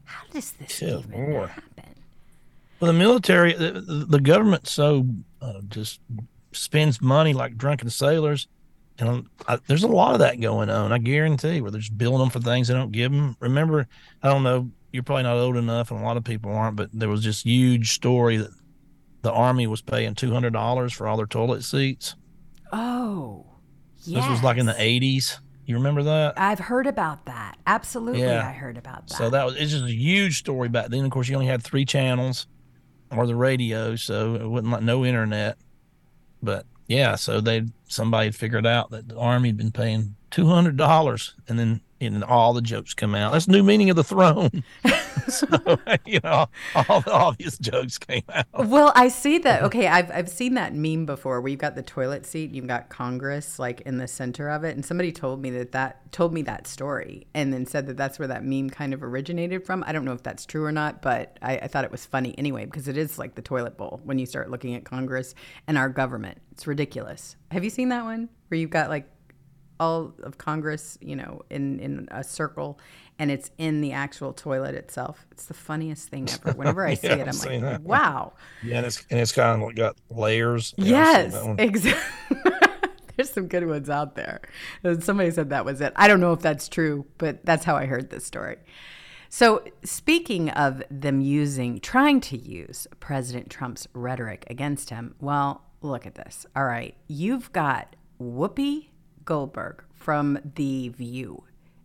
[0.05, 1.49] How does this Good even Lord.
[1.51, 1.95] happen?
[2.81, 5.07] Well, the military, the, the the government so
[5.41, 6.01] uh, just
[6.53, 8.49] spends money like drunken sailors.
[9.09, 10.93] And I, there's a lot of that going on.
[10.93, 13.37] I guarantee where they're just billing them for things they don't give them.
[13.41, 13.89] Remember,
[14.23, 16.91] I don't know, you're probably not old enough, and a lot of people aren't, but
[16.93, 18.51] there was this huge story that
[19.23, 22.15] the army was paying two hundred dollars for all their toilet seats.
[22.73, 23.47] Oh,
[24.07, 25.39] This was like in the '80s.
[25.65, 26.35] You remember that?
[26.39, 27.57] I've heard about that.
[27.67, 28.47] Absolutely, Yeah.
[28.47, 29.17] I heard about that.
[29.17, 31.05] So that was it's just a huge story back then.
[31.05, 32.47] Of course, you only had three channels
[33.11, 35.57] or the radio, so it wasn't like no internet.
[36.43, 37.63] But yeah, so they
[37.93, 41.81] somebody had figured out that the army had been paying two hundred dollars, and then
[42.07, 43.33] and all the jokes come out.
[43.33, 44.65] That's new meaning of the throne.
[45.29, 45.47] so
[46.07, 46.47] you know,
[46.89, 48.47] all the obvious jokes came out.
[48.55, 49.63] Well, I see that.
[49.63, 52.89] Okay, I've I've seen that meme before where you've got the toilet seat, you've got
[52.89, 56.43] Congress like in the center of it, and somebody told me that that told me
[56.43, 59.85] that story, and then said that that's where that meme kind of originated from.
[59.87, 62.35] I don't know if that's true or not, but I, I thought it was funny
[62.39, 65.35] anyway because it is like the toilet bowl when you start looking at Congress
[65.67, 66.39] and our government.
[66.53, 67.37] It's ridiculous.
[67.51, 69.09] Have you seen that one where you've got like
[69.83, 72.79] all of Congress, you know, in in a circle,
[73.19, 75.27] and it's in the actual toilet itself.
[75.33, 76.53] It's the funniest thing ever.
[76.59, 77.83] Whenever I see Yeah, it, I'm like, that.
[77.83, 78.33] wow.
[78.63, 80.75] Yeah, and it's and it's kind of got layers.
[80.77, 82.39] Yeah, Yes, exactly.
[83.17, 84.41] There's some good ones out there.
[85.01, 85.93] Somebody said that was it.
[85.97, 88.57] I don't know if that's true, but that's how I heard this story.
[89.29, 96.07] So, speaking of them using, trying to use President Trump's rhetoric against him, well, look
[96.07, 96.47] at this.
[96.57, 96.95] All right.
[97.09, 98.89] You've got Whoopi
[99.25, 101.45] Goldberg from The View.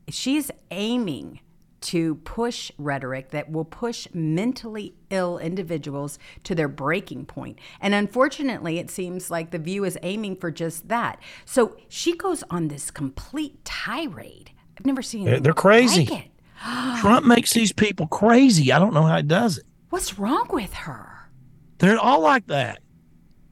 [0.09, 1.39] She's aiming
[1.79, 7.59] to push rhetoric that will push mentally ill individuals to their breaking point.
[7.79, 11.19] And unfortunately, it seems like The View is aiming for just that.
[11.45, 14.51] So she goes on this complete tirade.
[14.77, 16.05] I've never seen They're, they're crazy.
[16.05, 16.31] like it.
[16.99, 18.71] Trump makes these people crazy.
[18.71, 19.65] I don't know how he does it.
[19.89, 21.29] What's wrong with her?
[21.77, 22.79] They're all like that.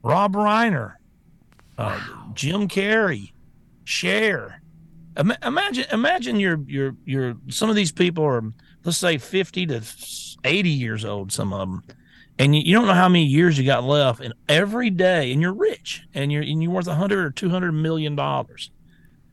[0.03, 0.95] Rob Reiner,
[1.77, 1.99] uh,
[2.33, 3.31] Jim Carrey,
[5.17, 8.43] Ima- imagine, imagine you're you're you're some of these people are
[8.83, 9.81] let's say fifty to
[10.43, 11.31] eighty years old.
[11.31, 11.83] Some of them,
[12.37, 14.19] and you, you don't know how many years you got left.
[14.19, 17.49] And every day, and you're rich, and you're and you're worth a hundred or two
[17.49, 18.71] hundred million dollars,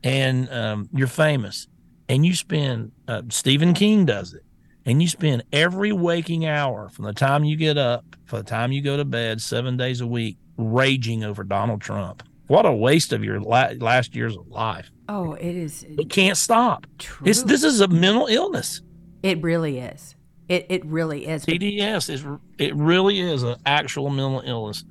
[0.03, 1.67] and um, you're famous,
[2.07, 2.91] and you spend.
[3.07, 4.43] Uh, Stephen King does it
[4.85, 8.71] and you spend every waking hour from the time you get up for the time
[8.71, 12.23] you go to bed seven days a week raging over Donald Trump.
[12.47, 14.91] What a waste of your la- last years of life.
[15.09, 15.83] Oh, it is.
[15.87, 16.85] It can't stop.
[17.23, 18.81] It's, this is a mental illness.
[19.21, 20.15] It really is.
[20.49, 21.45] It, it really is.
[21.45, 22.25] TDS is
[22.57, 24.83] it really is an actual mental illness.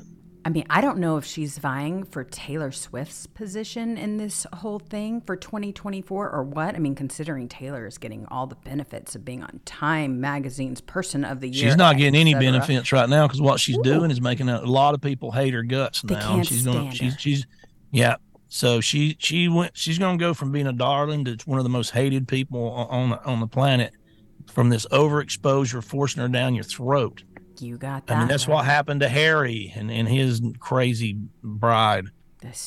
[0.45, 4.78] I mean, I don't know if she's vying for Taylor Swift's position in this whole
[4.78, 6.74] thing for 2024 or what.
[6.74, 11.24] I mean, considering Taylor is getting all the benefits of being on Time Magazine's Person
[11.24, 11.68] of the Year.
[11.68, 14.66] She's not getting any benefits right now because what she's doing is making a, a
[14.66, 16.28] lot of people hate her guts They now.
[16.36, 17.47] can't she's gonna she's she's
[17.93, 18.16] yeah.
[18.49, 19.76] So she she went.
[19.76, 22.70] She's going to go from being a darling to one of the most hated people
[22.70, 23.95] on on the planet
[24.53, 27.22] from this overexposure forcing her down your throat.
[27.61, 28.16] You got that.
[28.16, 32.07] I mean, that's what happened to Harry and, and his crazy bride,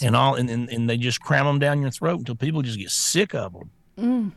[0.02, 2.78] and all, and, and and they just cram them down your throat until people just
[2.78, 3.72] get sick of them.
[3.98, 4.32] Mm.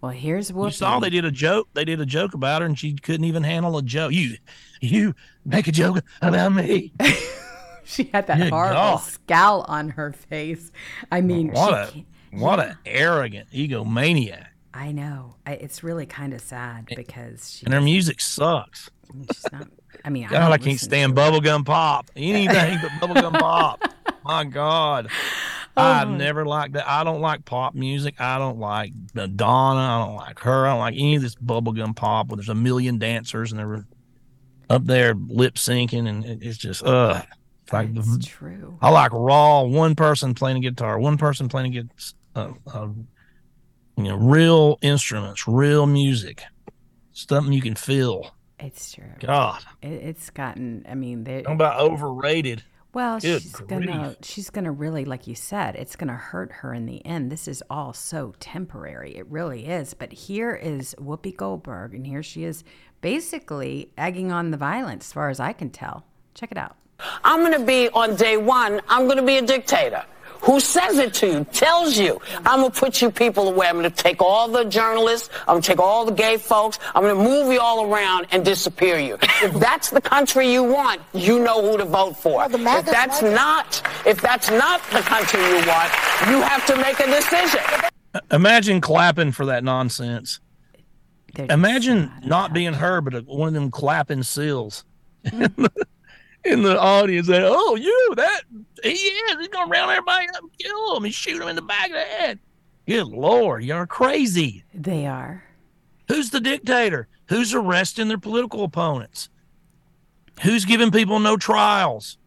[0.00, 1.68] Well, here's what You saw they did a joke.
[1.74, 4.12] They did a joke about her, and she couldn't even handle a joke.
[4.12, 4.36] You,
[4.80, 5.14] you
[5.44, 6.92] make a joke about me.
[7.90, 8.96] She had that Good horrible God.
[8.98, 10.70] scowl on her face.
[11.10, 14.46] I mean, what she a what a arrogant egomaniac.
[14.72, 15.34] I know.
[15.44, 17.64] I, it's really kind of sad because she.
[17.66, 18.90] And her music sucks.
[19.12, 19.68] She's not.
[20.04, 22.10] I mean, I, God, don't I can't stand bubblegum pop.
[22.16, 23.82] Anything but bubblegum pop.
[24.24, 25.08] My God.
[25.76, 26.04] Oh.
[26.04, 26.88] never liked that.
[26.88, 28.20] I don't like pop music.
[28.20, 29.80] I don't like Madonna.
[29.80, 30.66] I don't like her.
[30.66, 33.86] I don't like any of this bubblegum pop where there's a million dancers and they're
[34.68, 37.22] up there lip syncing and it's just uh
[37.64, 38.78] it's like true.
[38.80, 41.94] I like raw one person playing a guitar, one person playing a guitar,
[42.34, 42.88] uh, uh,
[43.96, 46.42] you know, real instruments, real music,
[47.12, 48.34] something you can feel.
[48.60, 49.04] It's true.
[49.18, 50.86] God, It, it's gotten.
[50.88, 51.42] I mean, they.
[51.42, 52.62] talking about overrated.
[52.92, 56.86] Well, Good she's gonna she's gonna really, like you said, it's gonna hurt her in
[56.86, 57.30] the end.
[57.30, 59.16] This is all so temporary.
[59.16, 59.94] It really is.
[59.94, 62.64] But here is Whoopi Goldberg, and here she is,
[63.00, 66.04] basically egging on the violence, as far as I can tell.
[66.34, 66.76] Check it out.
[67.24, 70.04] I'm going to be on day one, I'm going to be a dictator.
[70.42, 72.20] Who says it to you, tells you.
[72.46, 73.68] I'm going to put you people away.
[73.68, 76.78] I'm going to take all the journalists, I'm going to take all the gay folks,
[76.94, 79.18] I'm going to move you all around and disappear you.
[79.42, 82.44] if that's the country you want, you know who to vote for.
[82.44, 85.90] if that's not, if that's not the country you want,
[86.28, 87.60] you have to make a decision.
[88.32, 90.40] Imagine clapping for that nonsense.
[91.34, 94.84] They're Imagine not being her, but one of them clapping seals
[95.26, 95.44] Mm.
[95.44, 95.86] in, the,
[96.44, 97.26] in the audience.
[97.26, 98.42] That oh, you that
[98.82, 99.36] he is.
[99.38, 101.94] He's gonna round everybody up and kill him and shoot him in the back of
[101.94, 102.38] the head.
[102.86, 104.64] Good lord, you're crazy.
[104.74, 105.44] They are.
[106.08, 107.08] Who's the dictator?
[107.28, 109.28] Who's arresting their political opponents?
[110.42, 112.18] Who's giving people no trials?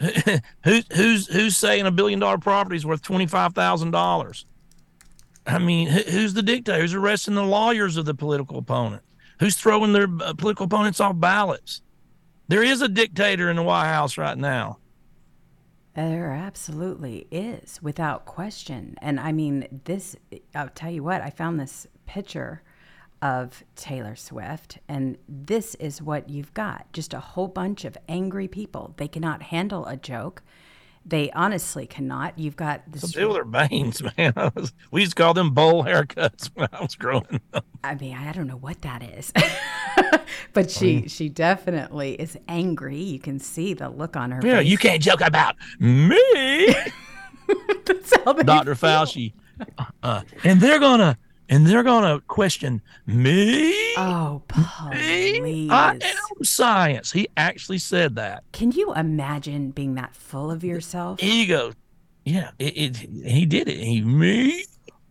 [0.64, 4.46] who's who's who's saying a billion dollar property is worth twenty five thousand dollars?
[5.46, 6.80] I mean, who's the dictator?
[6.80, 9.02] Who's arresting the lawyers of the political opponent?
[9.38, 11.82] Who's throwing their uh, political opponents off ballots?
[12.48, 14.78] There is a dictator in the White House right now.
[15.94, 18.96] There absolutely is, without question.
[19.02, 20.16] And I mean, this,
[20.54, 22.62] I'll tell you what, I found this picture
[23.20, 28.48] of Taylor Swift, and this is what you've got just a whole bunch of angry
[28.48, 28.94] people.
[28.96, 30.42] They cannot handle a joke.
[31.04, 32.38] They honestly cannot.
[32.38, 33.12] You've got Some this.
[33.12, 34.32] people are bangs, man.
[34.36, 37.64] I was- we used to call them bowl haircuts when I was growing up.
[37.82, 39.32] I mean, I don't know what that is,
[40.52, 42.98] but she she definitely is angry.
[43.02, 44.68] You can see the look on her Yeah, face.
[44.68, 46.66] you can't joke about me.
[47.84, 48.74] Dr.
[48.74, 49.32] Fauci.
[50.02, 51.18] Uh, and they're gonna
[51.48, 53.94] and they're gonna question me.
[53.96, 55.70] Oh, please.
[55.70, 57.12] I am science.
[57.12, 58.44] He actually said that.
[58.52, 61.22] Can you imagine being that full of yourself?
[61.22, 61.72] Ego.
[62.24, 63.78] Yeah, it, it he did it.
[63.80, 64.64] He me.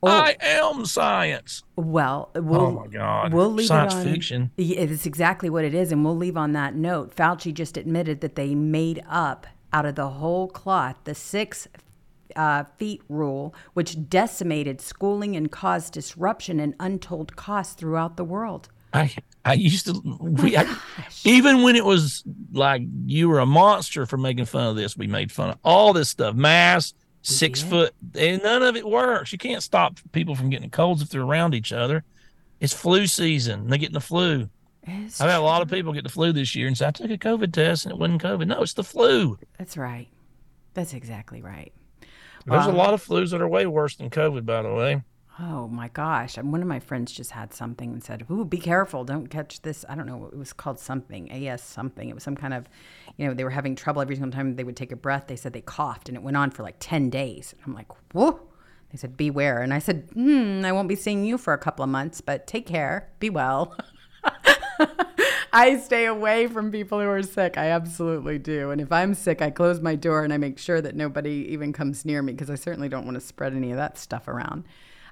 [0.03, 0.07] Oh.
[0.07, 1.61] I am science.
[1.75, 3.33] Well, we'll, Oh, my God.
[3.33, 4.51] We'll leave Science it on, fiction.
[4.57, 7.15] Yeah, It's exactly what it is, and we'll leave on that note.
[7.15, 11.67] Fauci just admitted that they made up out of the whole cloth the six
[12.35, 18.69] uh, feet rule, which decimated schooling and caused disruption and untold costs throughout the world.
[18.93, 19.13] I
[19.45, 20.77] I used to we, I,
[21.23, 25.07] even when it was like you were a monster for making fun of this, we
[25.07, 26.35] made fun of all this stuff.
[26.35, 29.31] Mass, six foot, and none of it works.
[29.31, 32.03] You can't stop people from getting colds if they're around each other.
[32.59, 33.67] It's flu season.
[33.67, 34.49] They're getting the flu.
[34.87, 37.11] I've had a lot of people get the flu this year and say, I took
[37.11, 38.47] a COVID test and it wasn't COVID.
[38.47, 39.37] No, it's the flu.
[39.57, 40.07] That's right.
[40.73, 41.71] That's exactly right.
[42.45, 45.03] There's a lot of flus that are way worse than COVID, by the way.
[45.39, 46.37] Oh my gosh.
[46.37, 49.03] And one of my friends just had something and said, Ooh, be careful.
[49.03, 49.85] Don't catch this.
[49.87, 50.29] I don't know.
[50.31, 52.09] It was called something, AS something.
[52.09, 52.67] It was some kind of,
[53.17, 55.27] you know, they were having trouble every single time they would take a breath.
[55.27, 57.53] They said they coughed and it went on for like 10 days.
[57.53, 58.39] And I'm like, whoa.
[58.91, 59.61] They said, beware.
[59.61, 62.45] And I said, hmm, I won't be seeing you for a couple of months, but
[62.45, 63.09] take care.
[63.19, 63.75] Be well.
[65.53, 67.57] I stay away from people who are sick.
[67.57, 68.71] I absolutely do.
[68.71, 71.73] And if I'm sick, I close my door and I make sure that nobody even
[71.73, 74.63] comes near me because I certainly don't want to spread any of that stuff around.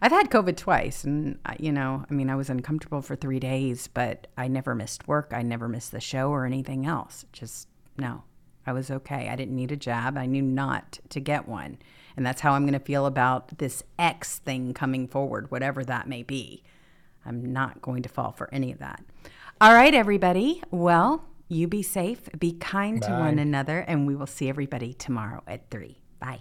[0.02, 3.88] I've had COVID twice, and you know, I mean, I was uncomfortable for three days,
[3.88, 5.34] but I never missed work.
[5.36, 7.26] I never missed the show or anything else.
[7.34, 7.68] Just
[7.98, 8.24] no,
[8.66, 9.28] I was okay.
[9.28, 10.18] I didn't need a jab.
[10.18, 11.80] I knew not to get one,
[12.16, 16.08] and that's how I'm going to feel about this X thing coming forward, whatever that
[16.08, 16.64] may be.
[17.26, 19.04] I'm not going to fall for any of that.
[19.62, 20.64] All right, everybody.
[20.72, 25.44] Well, you be safe, be kind to one another, and we will see everybody tomorrow
[25.48, 26.00] at three.
[26.18, 26.40] Bye.